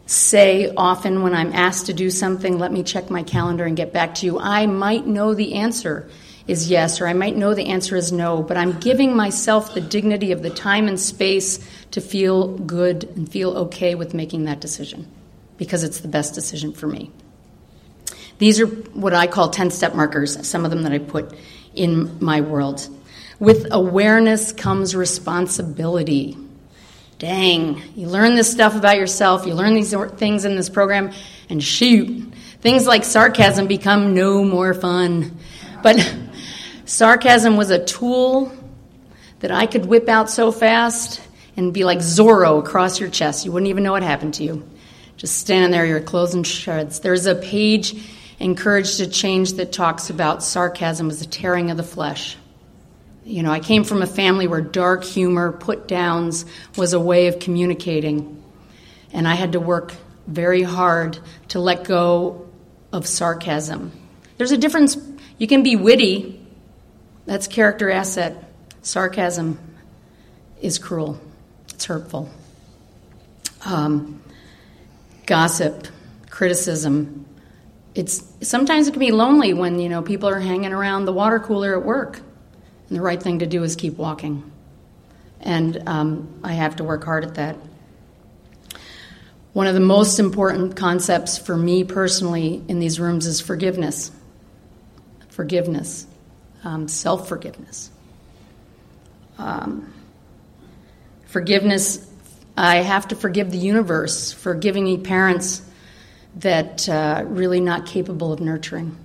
[0.07, 3.93] say often when I'm asked to do something, let me check my calendar and get
[3.93, 4.39] back to you.
[4.39, 6.09] I might know the answer
[6.51, 9.81] is yes, or I might know the answer is no, but I'm giving myself the
[9.81, 11.61] dignity of the time and space
[11.93, 15.07] to feel good and feel okay with making that decision
[15.59, 17.13] because it's the best decision for me.
[18.39, 21.33] These are what I call 10 step markers, some of them that I put
[21.75, 22.89] in my world.
[23.39, 26.37] With awareness comes responsibility.
[27.19, 31.13] Dang, you learn this stuff about yourself, you learn these things in this program,
[31.49, 35.39] and shoot, things like sarcasm become no more fun.
[35.83, 35.97] But
[36.91, 38.51] Sarcasm was a tool
[39.39, 41.21] that I could whip out so fast
[41.57, 43.45] and be like Zorro across your chest.
[43.45, 44.69] You wouldn't even know what happened to you.
[45.17, 46.99] Just standing there, your clothes in shreds.
[46.99, 47.95] There's a page
[48.41, 52.37] in Courage to Change that talks about sarcasm as a tearing of the flesh.
[53.25, 56.45] You know, I came from a family where dark humor, put downs,
[56.77, 58.43] was a way of communicating.
[59.13, 59.95] And I had to work
[60.27, 62.49] very hard to let go
[62.93, 63.93] of sarcasm.
[64.39, 64.97] There's a difference.
[65.39, 66.40] You can be witty
[67.31, 68.43] that's character asset.
[68.83, 69.57] Sarcasm
[70.61, 71.21] is cruel,
[71.69, 72.29] it's hurtful.
[73.65, 74.21] Um,
[75.27, 75.87] gossip,
[76.29, 77.25] criticism.
[77.95, 81.39] It's sometimes it can be lonely when you know people are hanging around the water
[81.39, 82.17] cooler at work,
[82.89, 84.51] and the right thing to do is keep walking.
[85.39, 87.57] And um, I have to work hard at that.
[89.53, 94.11] One of the most important concepts for me personally in these rooms is forgiveness.
[95.29, 96.09] Forgiveness
[96.65, 97.91] um, self forgiveness.
[99.39, 99.93] Um,
[101.27, 102.07] forgiveness,
[102.57, 105.63] I have to forgive the universe for giving me parents
[106.37, 108.97] that uh, really not capable of nurturing.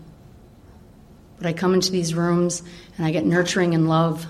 [1.37, 2.63] But I come into these rooms
[2.97, 4.25] and I get nurturing and love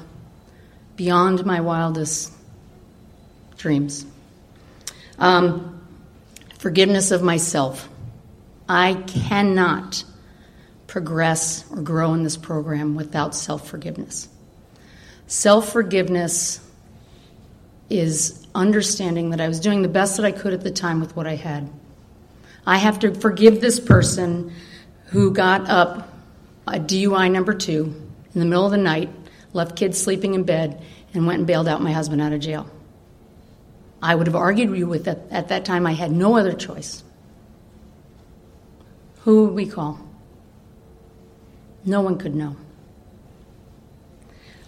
[0.95, 2.31] beyond my wildest
[3.57, 4.05] dreams.
[5.17, 5.81] Um,
[6.59, 7.87] forgiveness of myself.
[8.67, 10.03] I cannot
[10.95, 14.29] progress or grow in this program without self forgiveness.
[15.27, 16.61] Self forgiveness
[17.89, 21.13] is understanding that I was doing the best that I could at the time with
[21.13, 21.69] what I had.
[22.65, 24.53] I have to forgive this person
[25.07, 26.13] who got up
[26.65, 27.93] a DUI number two
[28.33, 29.09] in the middle of the night,
[29.51, 30.81] left kids sleeping in bed,
[31.13, 32.69] and went and bailed out my husband out of jail.
[34.01, 35.85] I would have argued with that at that time.
[35.85, 37.03] I had no other choice.
[39.23, 40.04] Who would we call?
[41.85, 42.55] No one could know.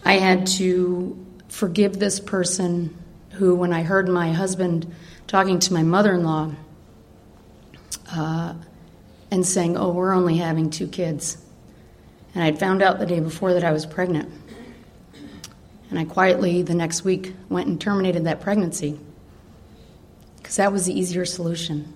[0.05, 2.95] I had to forgive this person
[3.33, 4.93] who, when I heard my husband
[5.25, 6.51] talking to my mother in law
[8.11, 8.53] uh,
[9.31, 11.37] and saying, Oh, we're only having two kids.
[12.33, 14.31] And I'd found out the day before that I was pregnant.
[15.89, 18.99] And I quietly, the next week, went and terminated that pregnancy
[20.37, 21.93] because that was the easier solution.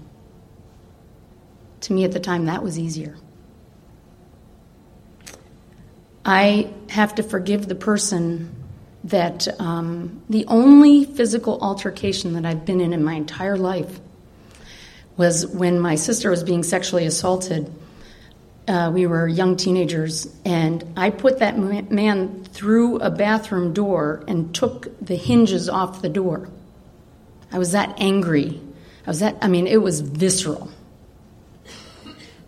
[1.81, 3.15] To me at the time, that was easier.
[6.25, 8.55] I have to forgive the person
[9.05, 13.99] that um, the only physical altercation that I've been in in my entire life
[15.17, 17.71] was when my sister was being sexually assaulted.
[18.67, 24.53] Uh, we were young teenagers, and I put that man through a bathroom door and
[24.53, 26.47] took the hinges off the door.
[27.51, 28.61] I was that angry.
[29.05, 30.69] I was that, I mean, it was visceral.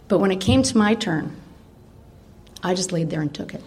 [0.08, 1.36] But when it came to my turn,
[2.62, 3.64] I just laid there and took it.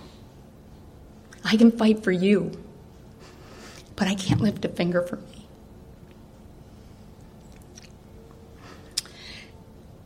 [1.49, 2.51] I can fight for you,
[3.95, 5.47] but I can't lift a finger for me.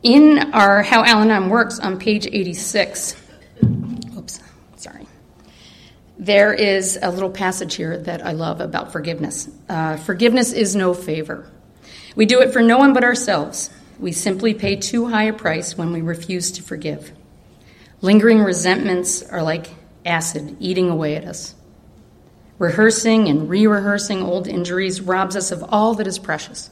[0.03, 3.15] In our How Al Anon Works on page 86,
[4.15, 4.39] oops,
[4.75, 5.07] sorry.
[6.19, 9.49] There is a little passage here that I love about forgiveness.
[9.67, 11.49] Uh, forgiveness is no favor.
[12.15, 13.71] We do it for no one but ourselves.
[13.99, 17.11] We simply pay too high a price when we refuse to forgive.
[18.01, 19.69] Lingering resentments are like
[20.05, 21.55] acid eating away at us.
[22.57, 26.69] Rehearsing and re rehearsing old injuries robs us of all that is precious.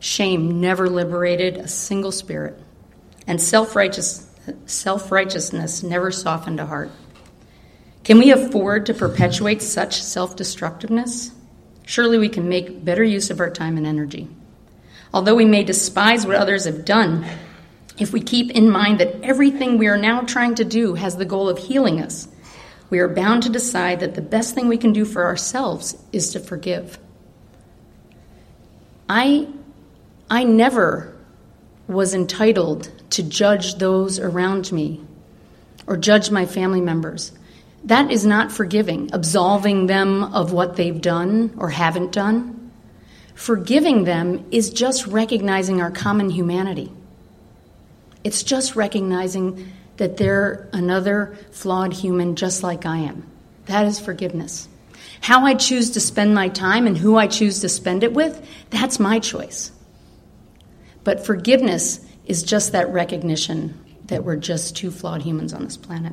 [0.00, 2.58] Shame never liberated a single spirit,
[3.26, 6.90] and self righteousness never softened a heart.
[8.02, 11.32] Can we afford to perpetuate such self destructiveness?
[11.84, 14.28] Surely we can make better use of our time and energy.
[15.12, 17.26] Although we may despise what others have done,
[18.00, 21.24] if we keep in mind that everything we are now trying to do has the
[21.26, 22.26] goal of healing us,
[22.88, 26.30] we are bound to decide that the best thing we can do for ourselves is
[26.32, 26.98] to forgive.
[29.08, 29.48] I,
[30.30, 31.14] I never
[31.86, 35.00] was entitled to judge those around me
[35.86, 37.32] or judge my family members.
[37.84, 42.70] That is not forgiving, absolving them of what they've done or haven't done.
[43.34, 46.92] Forgiving them is just recognizing our common humanity.
[48.24, 53.26] It's just recognizing that they're another flawed human just like I am.
[53.66, 54.68] That is forgiveness.
[55.20, 58.46] How I choose to spend my time and who I choose to spend it with,
[58.70, 59.70] that's my choice.
[61.04, 66.12] But forgiveness is just that recognition that we're just two flawed humans on this planet.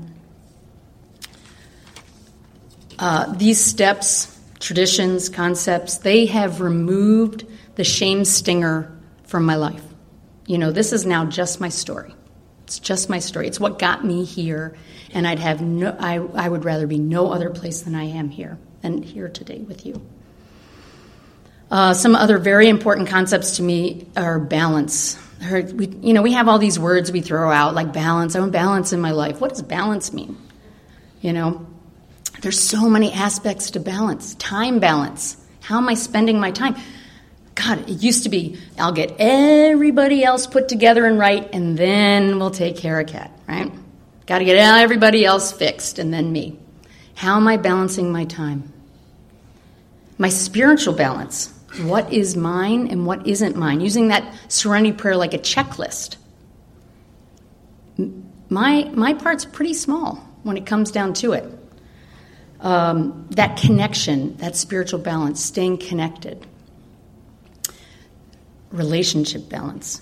[3.00, 7.46] Uh, these steps, traditions, concepts, they have removed
[7.76, 8.92] the shame stinger
[9.24, 9.87] from my life.
[10.48, 12.16] You know, this is now just my story.
[12.64, 13.48] It's just my story.
[13.48, 14.76] It's what got me here,
[15.14, 15.96] and I'd have no.
[16.00, 19.60] I, I would rather be no other place than I am here, and here today
[19.60, 20.02] with you.
[21.70, 25.20] Uh, some other very important concepts to me are balance.
[25.52, 28.36] We, you know, we have all these words we throw out like balance.
[28.36, 29.42] I want balance in my life.
[29.42, 30.38] What does balance mean?
[31.22, 31.68] You know,
[32.42, 34.36] there's so many aspects to balance.
[34.36, 35.36] Time balance.
[35.60, 36.76] How am I spending my time?
[37.58, 42.40] God, it used to be I'll get everybody else put together and right, and then
[42.40, 43.72] we'll take care of Kat, right?
[44.26, 46.60] Got to get everybody else fixed, and then me.
[47.16, 48.72] How am I balancing my time?
[50.18, 51.54] My spiritual balance.
[51.82, 53.82] What is mine and what isn't mine?
[53.82, 56.18] Using that serenity prayer like a checklist.
[58.50, 61.58] My, my part's pretty small when it comes down to it
[62.60, 66.46] um, that connection, that spiritual balance, staying connected,
[68.72, 70.02] relationship balance,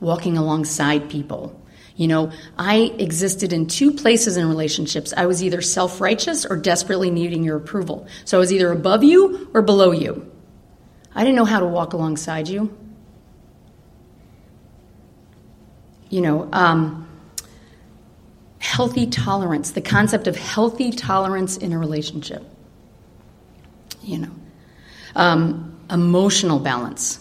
[0.00, 1.56] walking alongside people.
[1.96, 5.12] You know, I existed in two places in relationships.
[5.16, 8.06] I was either self righteous or desperately needing your approval.
[8.24, 10.30] So I was either above you or below you.
[11.14, 12.74] I didn't know how to walk alongside you.
[16.08, 17.06] You know, um,
[18.60, 22.42] healthy tolerance, the concept of healthy tolerance in a relationship.
[24.02, 24.30] You know,
[25.16, 27.18] um, emotional balance.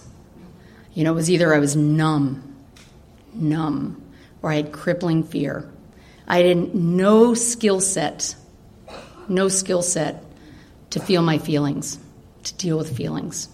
[0.99, 2.57] You know, it was either I was numb,
[3.33, 4.03] numb,
[4.41, 5.65] or I had crippling fear.
[6.27, 8.35] I had no skill set,
[9.29, 10.25] no skill set
[10.89, 11.97] to feel my feelings,
[12.43, 13.47] to deal with feelings.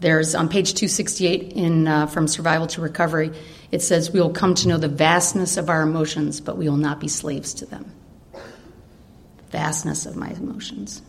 [0.00, 3.30] There's on page 268 in uh, From Survival to Recovery,
[3.70, 6.76] it says, We will come to know the vastness of our emotions, but we will
[6.76, 7.92] not be slaves to them.
[9.52, 11.00] Vastness of my emotions.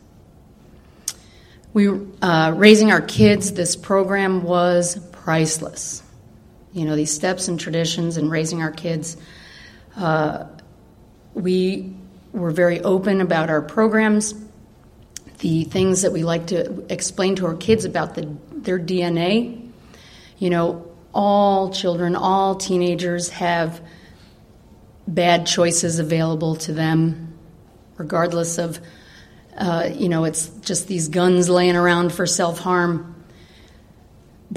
[1.73, 1.89] We,
[2.21, 6.01] uh, raising our kids, this program was priceless.
[6.71, 9.17] You know, these steps and traditions and raising our kids.
[9.97, 10.45] Uh,
[11.33, 11.93] we
[12.31, 14.33] were very open about our programs,
[15.39, 19.69] the things that we like to explain to our kids about the, their DNA.
[20.37, 23.81] You know, all children, all teenagers have
[25.09, 27.37] bad choices available to them,
[27.97, 28.79] regardless of,
[29.57, 33.16] uh, you know, it's just these guns laying around for self harm.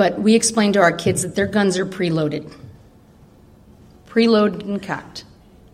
[0.01, 2.51] But we explain to our kids that their guns are preloaded,
[4.07, 5.27] preloaded and cocked.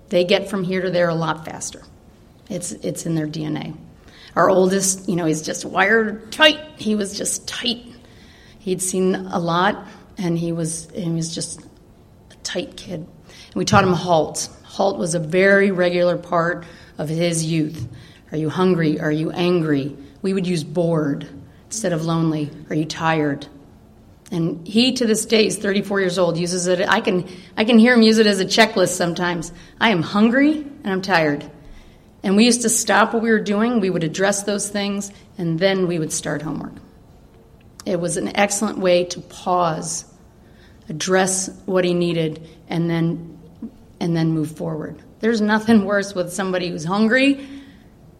[0.09, 1.85] They get from here to there a lot faster.
[2.51, 3.77] It's, it's in their DNA.
[4.35, 6.59] Our oldest, you know, he's just wired tight.
[6.77, 7.85] He was just tight.
[8.59, 9.87] He'd seen a lot
[10.19, 11.61] and he was he was just
[12.33, 13.07] a tight kid.
[13.07, 14.49] And we taught him halt.
[14.65, 16.65] Halt was a very regular part
[16.99, 17.87] of his youth.
[18.33, 18.99] Are you hungry?
[18.99, 19.97] Are you angry?
[20.21, 21.29] We would use bored
[21.67, 22.51] instead of lonely.
[22.71, 23.47] Are you tired?
[24.31, 26.81] And he, to this day, is 34 years old, uses it.
[26.89, 29.53] I can, I can hear him use it as a checklist sometimes.
[29.81, 31.49] I am hungry and I'm tired.
[32.23, 35.59] And we used to stop what we were doing, we would address those things, and
[35.61, 36.73] then we would start homework.
[37.85, 40.05] It was an excellent way to pause,
[40.89, 43.39] address what he needed, and then
[44.01, 45.01] and then move forward.
[45.21, 47.47] There's nothing worse with somebody who's hungry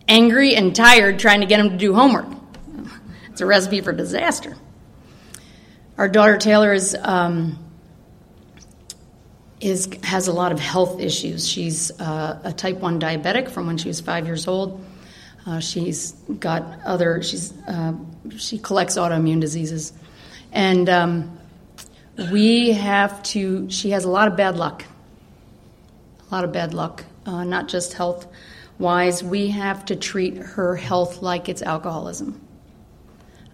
[0.09, 2.27] angry and tired trying to get him to do homework.
[3.31, 4.57] It's a recipe for disaster.
[5.99, 7.59] Our daughter Taylor is um,
[9.61, 11.49] is has a lot of health issues.
[11.49, 14.85] She's uh, a type one diabetic from when she was five years old.
[15.47, 17.23] Uh, she's got other.
[17.23, 17.95] She's uh,
[18.37, 19.95] she collects autoimmune diseases,
[20.53, 21.39] and um,
[22.31, 23.71] we have to.
[23.71, 24.85] She has a lot of bad luck.
[26.31, 28.27] A lot of bad luck, uh, not just health
[28.79, 29.25] wise.
[29.25, 32.46] We have to treat her health like it's alcoholism.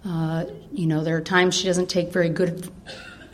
[0.04, 2.68] Uh, you know, there are times she doesn't take very good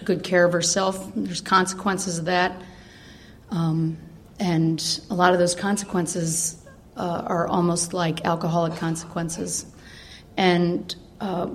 [0.05, 1.11] good care of herself.
[1.14, 2.61] There's consequences of that,
[3.51, 3.97] um,
[4.39, 6.62] and a lot of those consequences
[6.97, 9.66] uh, are almost like alcoholic consequences,
[10.37, 11.49] and uh,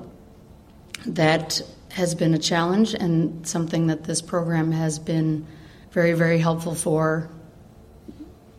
[1.06, 1.62] that
[1.92, 5.46] has been a challenge and something that this program has been
[5.92, 7.30] very, very helpful for.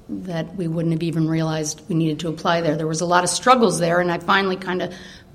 [0.08, 2.76] That we wouldn't have even realized we needed to apply there.
[2.76, 4.94] There was a lot of struggles there, and I finally kind of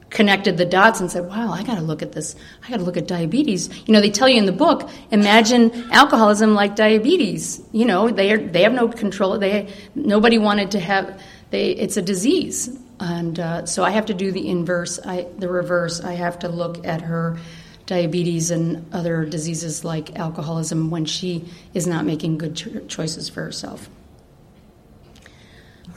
[0.10, 2.36] connected the dots and said, wow, I got to look at this.
[2.64, 3.70] I got to look at diabetes.
[3.88, 7.62] You know, they tell you in the book, imagine alcoholism like diabetes.
[7.72, 9.38] You know, they are, they have no control.
[9.38, 11.22] They nobody wanted to have.
[11.52, 15.00] They it's a disease, and uh, so I have to do the inverse.
[15.04, 16.02] I the reverse.
[16.02, 17.40] I have to look at her
[17.86, 23.44] diabetes and other diseases like alcoholism when she is not making good cho- choices for
[23.44, 23.90] herself.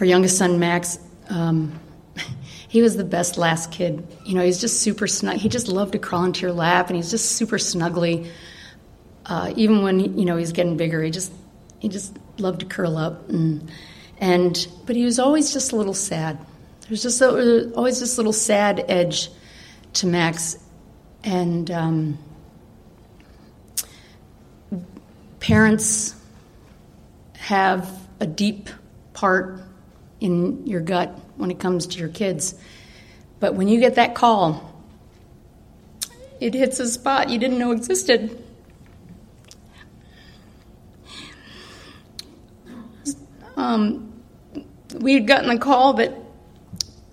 [0.01, 0.99] Our youngest son Max.
[1.29, 1.79] Um,
[2.73, 4.03] he was the best last kid.
[4.25, 5.37] You know, he's just super snug.
[5.37, 8.31] He just loved to crawl into your lap, and he's just super snuggly.
[9.27, 11.31] Uh, even when you know he's getting bigger, he just
[11.81, 13.71] he just loved to curl up and
[14.17, 16.39] and but he was always just a little sad.
[16.89, 19.29] There's just a, always this little sad edge
[19.93, 20.57] to Max,
[21.23, 22.19] and um,
[25.41, 26.15] parents
[27.37, 27.87] have
[28.19, 28.71] a deep
[29.13, 29.62] part
[30.23, 32.55] in your gut when it comes to your kids.
[33.41, 34.73] But when you get that call,
[36.41, 38.43] it hits a spot you didn't know existed.
[43.57, 44.13] Um,
[44.95, 46.15] we had gotten the call that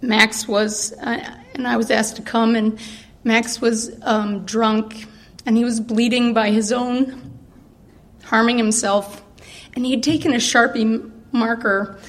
[0.01, 2.79] Max was, uh, and I was asked to come, and
[3.23, 5.05] Max was um, drunk
[5.45, 7.39] and he was bleeding by his own,
[8.23, 9.23] harming himself.
[9.75, 11.99] And he had taken a Sharpie marker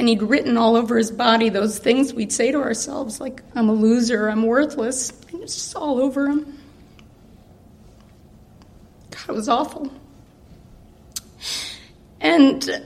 [0.00, 3.68] and he'd written all over his body those things we'd say to ourselves, like, I'm
[3.68, 5.12] a loser, I'm worthless.
[5.30, 6.58] And it's just all over him.
[9.10, 9.92] God, it was awful.
[12.18, 12.82] And,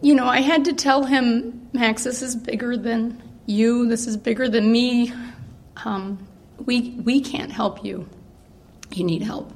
[0.00, 4.16] you know, I had to tell him, Max, this is bigger than you, this is
[4.16, 5.12] bigger than me.
[5.84, 6.28] Um,
[6.64, 8.08] we, we can't help you.
[8.92, 9.52] You need help.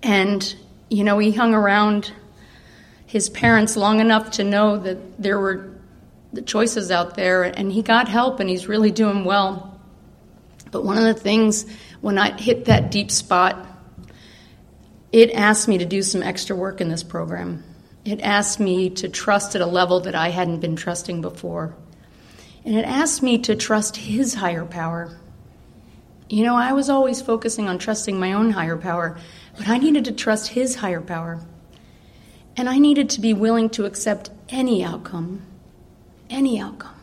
[0.00, 0.54] And,
[0.90, 2.12] you know, he hung around
[3.12, 5.70] his parents long enough to know that there were
[6.32, 9.78] the choices out there, and he got help, and he's really doing well.
[10.70, 11.66] But one of the things
[12.00, 13.66] when I hit that deep spot,
[15.12, 17.62] it asked me to do some extra work in this program.
[18.06, 21.76] It asked me to trust at a level that I hadn't been trusting before.
[22.64, 25.18] And it asked me to trust his higher power.
[26.30, 29.18] You know, I was always focusing on trusting my own higher power,
[29.58, 31.42] but I needed to trust his higher power.
[32.56, 35.42] And I needed to be willing to accept any outcome.
[36.28, 36.94] Any outcome.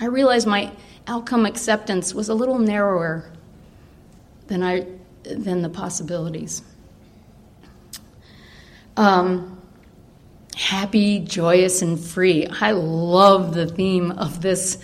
[0.00, 0.72] I realized my
[1.06, 3.32] outcome acceptance was a little narrower
[4.46, 4.86] than, I,
[5.24, 6.62] than the possibilities.
[8.96, 9.60] Um,
[10.56, 12.46] happy, joyous, and free.
[12.46, 14.78] I love the theme of this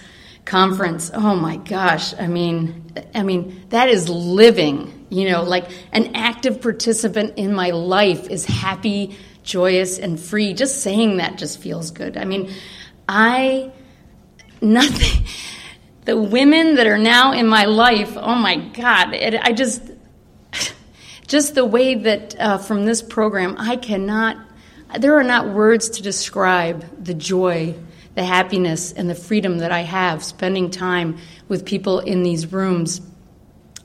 [0.44, 1.10] conference.
[1.12, 2.14] Oh my gosh.
[2.14, 7.70] I mean, I mean, that is living, you know, like an active participant in my
[7.70, 10.54] life is happy, joyous and free.
[10.54, 12.16] Just saying that just feels good.
[12.16, 12.52] I mean,
[13.08, 13.70] I,
[14.60, 15.24] nothing,
[16.04, 19.82] the women that are now in my life, oh my God, it, I just,
[21.26, 24.38] just the way that uh, from this program, I cannot,
[24.98, 27.74] there are not words to describe the joy,
[28.14, 31.18] the happiness, and the freedom that I have spending time
[31.48, 33.00] with people in these rooms.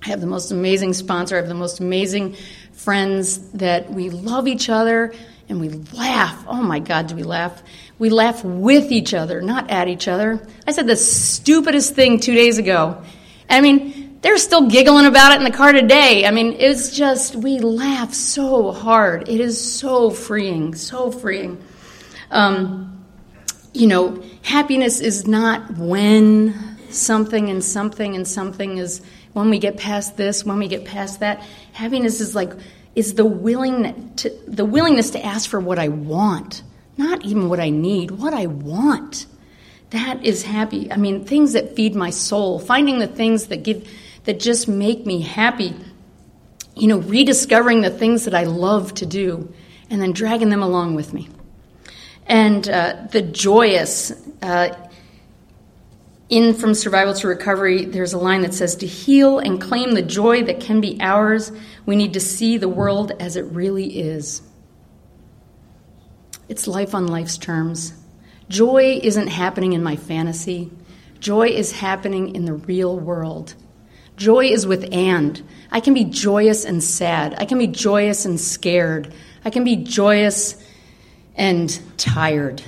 [0.01, 1.35] I have the most amazing sponsor.
[1.35, 2.37] I have the most amazing
[2.71, 5.13] friends that we love each other
[5.49, 6.45] and we laugh.
[6.47, 7.61] Oh my God, do we laugh?
[7.97, 10.39] We laugh with each other, not at each other.
[10.65, 13.03] I said the stupidest thing two days ago.
[13.49, 16.25] I mean, they're still giggling about it in the car today.
[16.25, 19.27] I mean, it's just, we laugh so hard.
[19.27, 21.61] It is so freeing, so freeing.
[22.29, 23.05] Um,
[23.73, 29.01] you know, happiness is not when something and something and something is
[29.33, 31.41] when we get past this, when we get past that.
[31.71, 32.51] Happiness is like,
[32.95, 36.63] is the willing to, the willingness to ask for what I want,
[36.97, 39.25] not even what I need, what I want.
[39.91, 40.91] That is happy.
[40.91, 43.89] I mean, things that feed my soul, finding the things that give
[44.25, 45.75] that just make me happy.
[46.75, 49.51] You know, rediscovering the things that I love to do
[49.89, 51.29] and then dragging them along with me.
[52.27, 54.11] And uh, the joyous,
[54.41, 54.69] uh,
[56.29, 60.03] in From Survival to Recovery, there's a line that says, To heal and claim the
[60.03, 61.51] joy that can be ours,
[61.85, 64.43] we need to see the world as it really is.
[66.47, 67.93] It's life on life's terms.
[68.47, 70.71] Joy isn't happening in my fantasy,
[71.19, 73.55] joy is happening in the real world.
[74.15, 75.41] Joy is with and.
[75.71, 77.35] I can be joyous and sad.
[77.37, 79.13] I can be joyous and scared.
[79.45, 80.61] I can be joyous
[81.35, 82.61] and tired.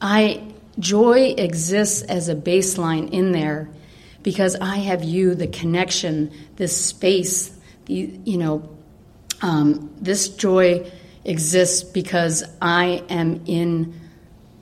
[0.00, 0.45] I
[0.78, 3.68] joy exists as a baseline in there
[4.22, 7.56] because I have you, the connection, this space.
[7.86, 8.68] The, you know,
[9.42, 10.90] um, this joy
[11.24, 14.00] exists because I am in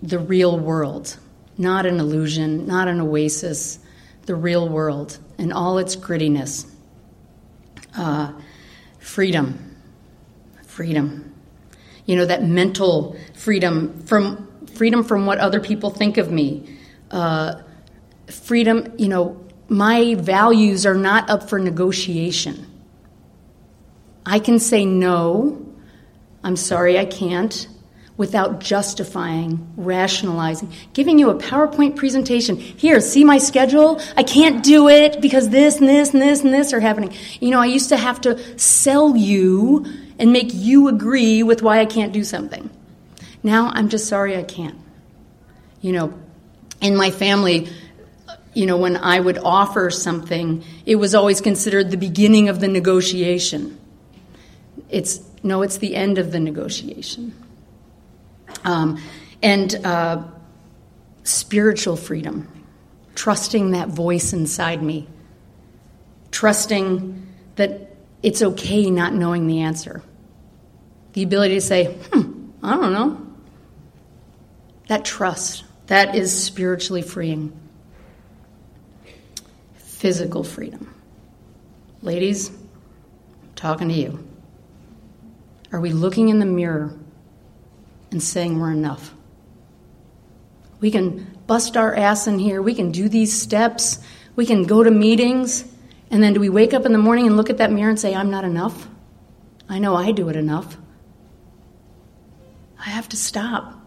[0.03, 1.17] the real world,
[1.57, 3.79] not an illusion, not an oasis,
[4.27, 6.71] the real world and all its grittiness.
[7.97, 8.33] Uh,
[8.99, 9.77] freedom,
[10.67, 11.33] freedom.
[12.07, 16.79] You know, that mental freedom from freedom from what other people think of me.
[17.11, 17.63] Uh,
[18.31, 22.67] freedom, you know, my values are not up for negotiation.
[24.27, 25.67] I can say no,
[26.43, 27.69] I'm sorry I can't,
[28.17, 32.57] without justifying, rationalizing, giving you a PowerPoint presentation.
[32.57, 34.01] Here, see my schedule?
[34.17, 37.13] I can't do it because this and this and this and this are happening.
[37.41, 39.85] You know, I used to have to sell you
[40.19, 42.71] and make you agree with why I can't do something.
[43.45, 44.79] Now I'm just sorry I can't.
[45.83, 46.15] You know,
[46.81, 47.69] in my family,
[48.55, 52.69] you know, when I would offer something, it was always considered the beginning of the
[52.69, 53.79] negotiation.
[54.89, 57.35] It's no, it's the end of the negotiation.
[58.65, 59.01] Um,
[59.43, 60.23] and uh,
[61.23, 62.49] spiritual freedom,
[63.15, 65.07] trusting that voice inside me,
[66.31, 67.27] trusting
[67.57, 70.03] that it's okay not knowing the answer.
[71.13, 73.34] The ability to say, hmm, I don't know.
[74.89, 77.53] That trust, that is spiritually freeing.
[79.77, 80.95] Physical freedom.
[82.03, 84.27] Ladies, I'm talking to you.
[85.73, 86.95] Are we looking in the mirror
[88.15, 89.13] and saying we're enough.
[90.81, 93.99] We can bust our ass in here, we can do these steps,
[94.37, 95.65] we can go to meetings,
[96.13, 97.99] and then do we wake up in the morning and look at that mirror and
[97.99, 98.87] say, I'm not enough?
[99.69, 100.77] I know I do it enough.
[102.79, 103.84] I have to stop.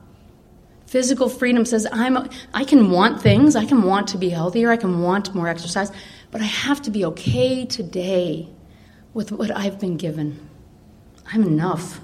[0.87, 4.77] Physical freedom says I'm I can want things, I can want to be healthier, I
[4.77, 5.91] can want more exercise,
[6.31, 8.47] but I have to be okay today
[9.13, 10.49] with what I've been given.
[11.31, 11.99] I'm enough.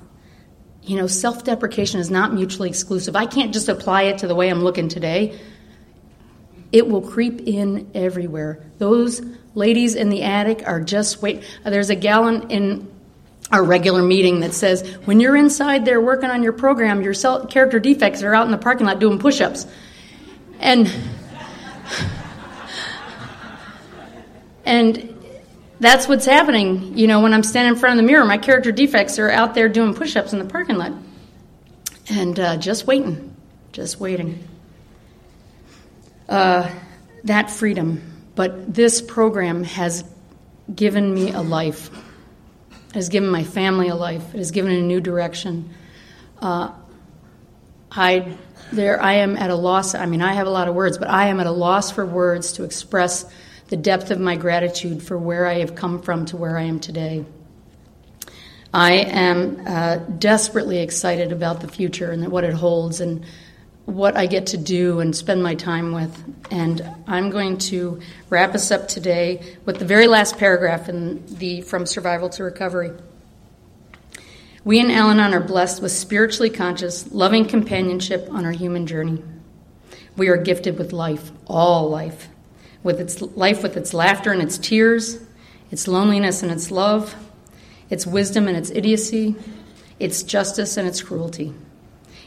[0.82, 3.16] You know, self deprecation is not mutually exclusive.
[3.16, 5.40] I can't just apply it to the way I'm looking today.
[6.74, 8.66] It will creep in everywhere.
[8.80, 9.22] Those
[9.56, 11.44] ladies in the attic are just wait.
[11.64, 12.92] There's a gallon in
[13.54, 17.80] our regular meeting that says when you're inside there working on your program, your character
[17.80, 19.66] defects are out in the parking lot doing push ups.
[20.60, 20.92] And
[24.66, 25.16] and
[25.80, 26.98] that's what's happening.
[26.98, 29.54] You know, when I'm standing in front of the mirror, my character defects are out
[29.54, 30.94] there doing push ups in the parking lot.
[32.10, 33.36] And uh, just waiting,
[33.72, 34.48] just waiting.
[36.28, 36.70] Uh,
[37.26, 38.02] that freedom.
[38.36, 40.04] But this program has
[40.74, 41.92] given me a life,
[42.94, 45.74] it has given my family a life, it has given a new direction.
[46.40, 46.72] Uh,
[47.92, 48.38] I
[48.72, 49.96] there I am at a loss.
[49.96, 52.06] I mean, I have a lot of words, but I am at a loss for
[52.06, 53.26] words to express
[53.70, 56.80] the depth of my gratitude for where I have come from to where I am
[56.80, 57.26] today.
[58.72, 63.26] I am uh, desperately excited about the future and what it holds and
[63.86, 66.24] what I get to do and spend my time with.
[66.52, 71.62] And I'm going to wrap us up today with the very last paragraph in the
[71.62, 72.92] From Survival to Recovery.
[74.64, 79.22] We in Al Anon are blessed with spiritually conscious, loving companionship on our human journey.
[80.16, 82.30] We are gifted with life, all life
[82.84, 85.20] with its life with its laughter and its tears,
[85.72, 87.16] its loneliness and its love,
[87.90, 89.36] its wisdom and its idiocy,
[90.00, 91.54] its justice and its cruelty,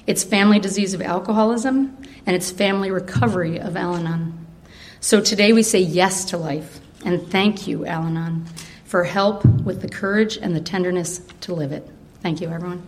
[0.07, 1.97] its family disease of alcoholism,
[2.27, 4.47] and its family recovery of Al Anon.
[5.01, 8.47] So today we say yes to life, and thank you, Al Anon,
[8.85, 11.89] for help with the courage and the tenderness to live it.
[12.23, 12.83] Thank you, everyone.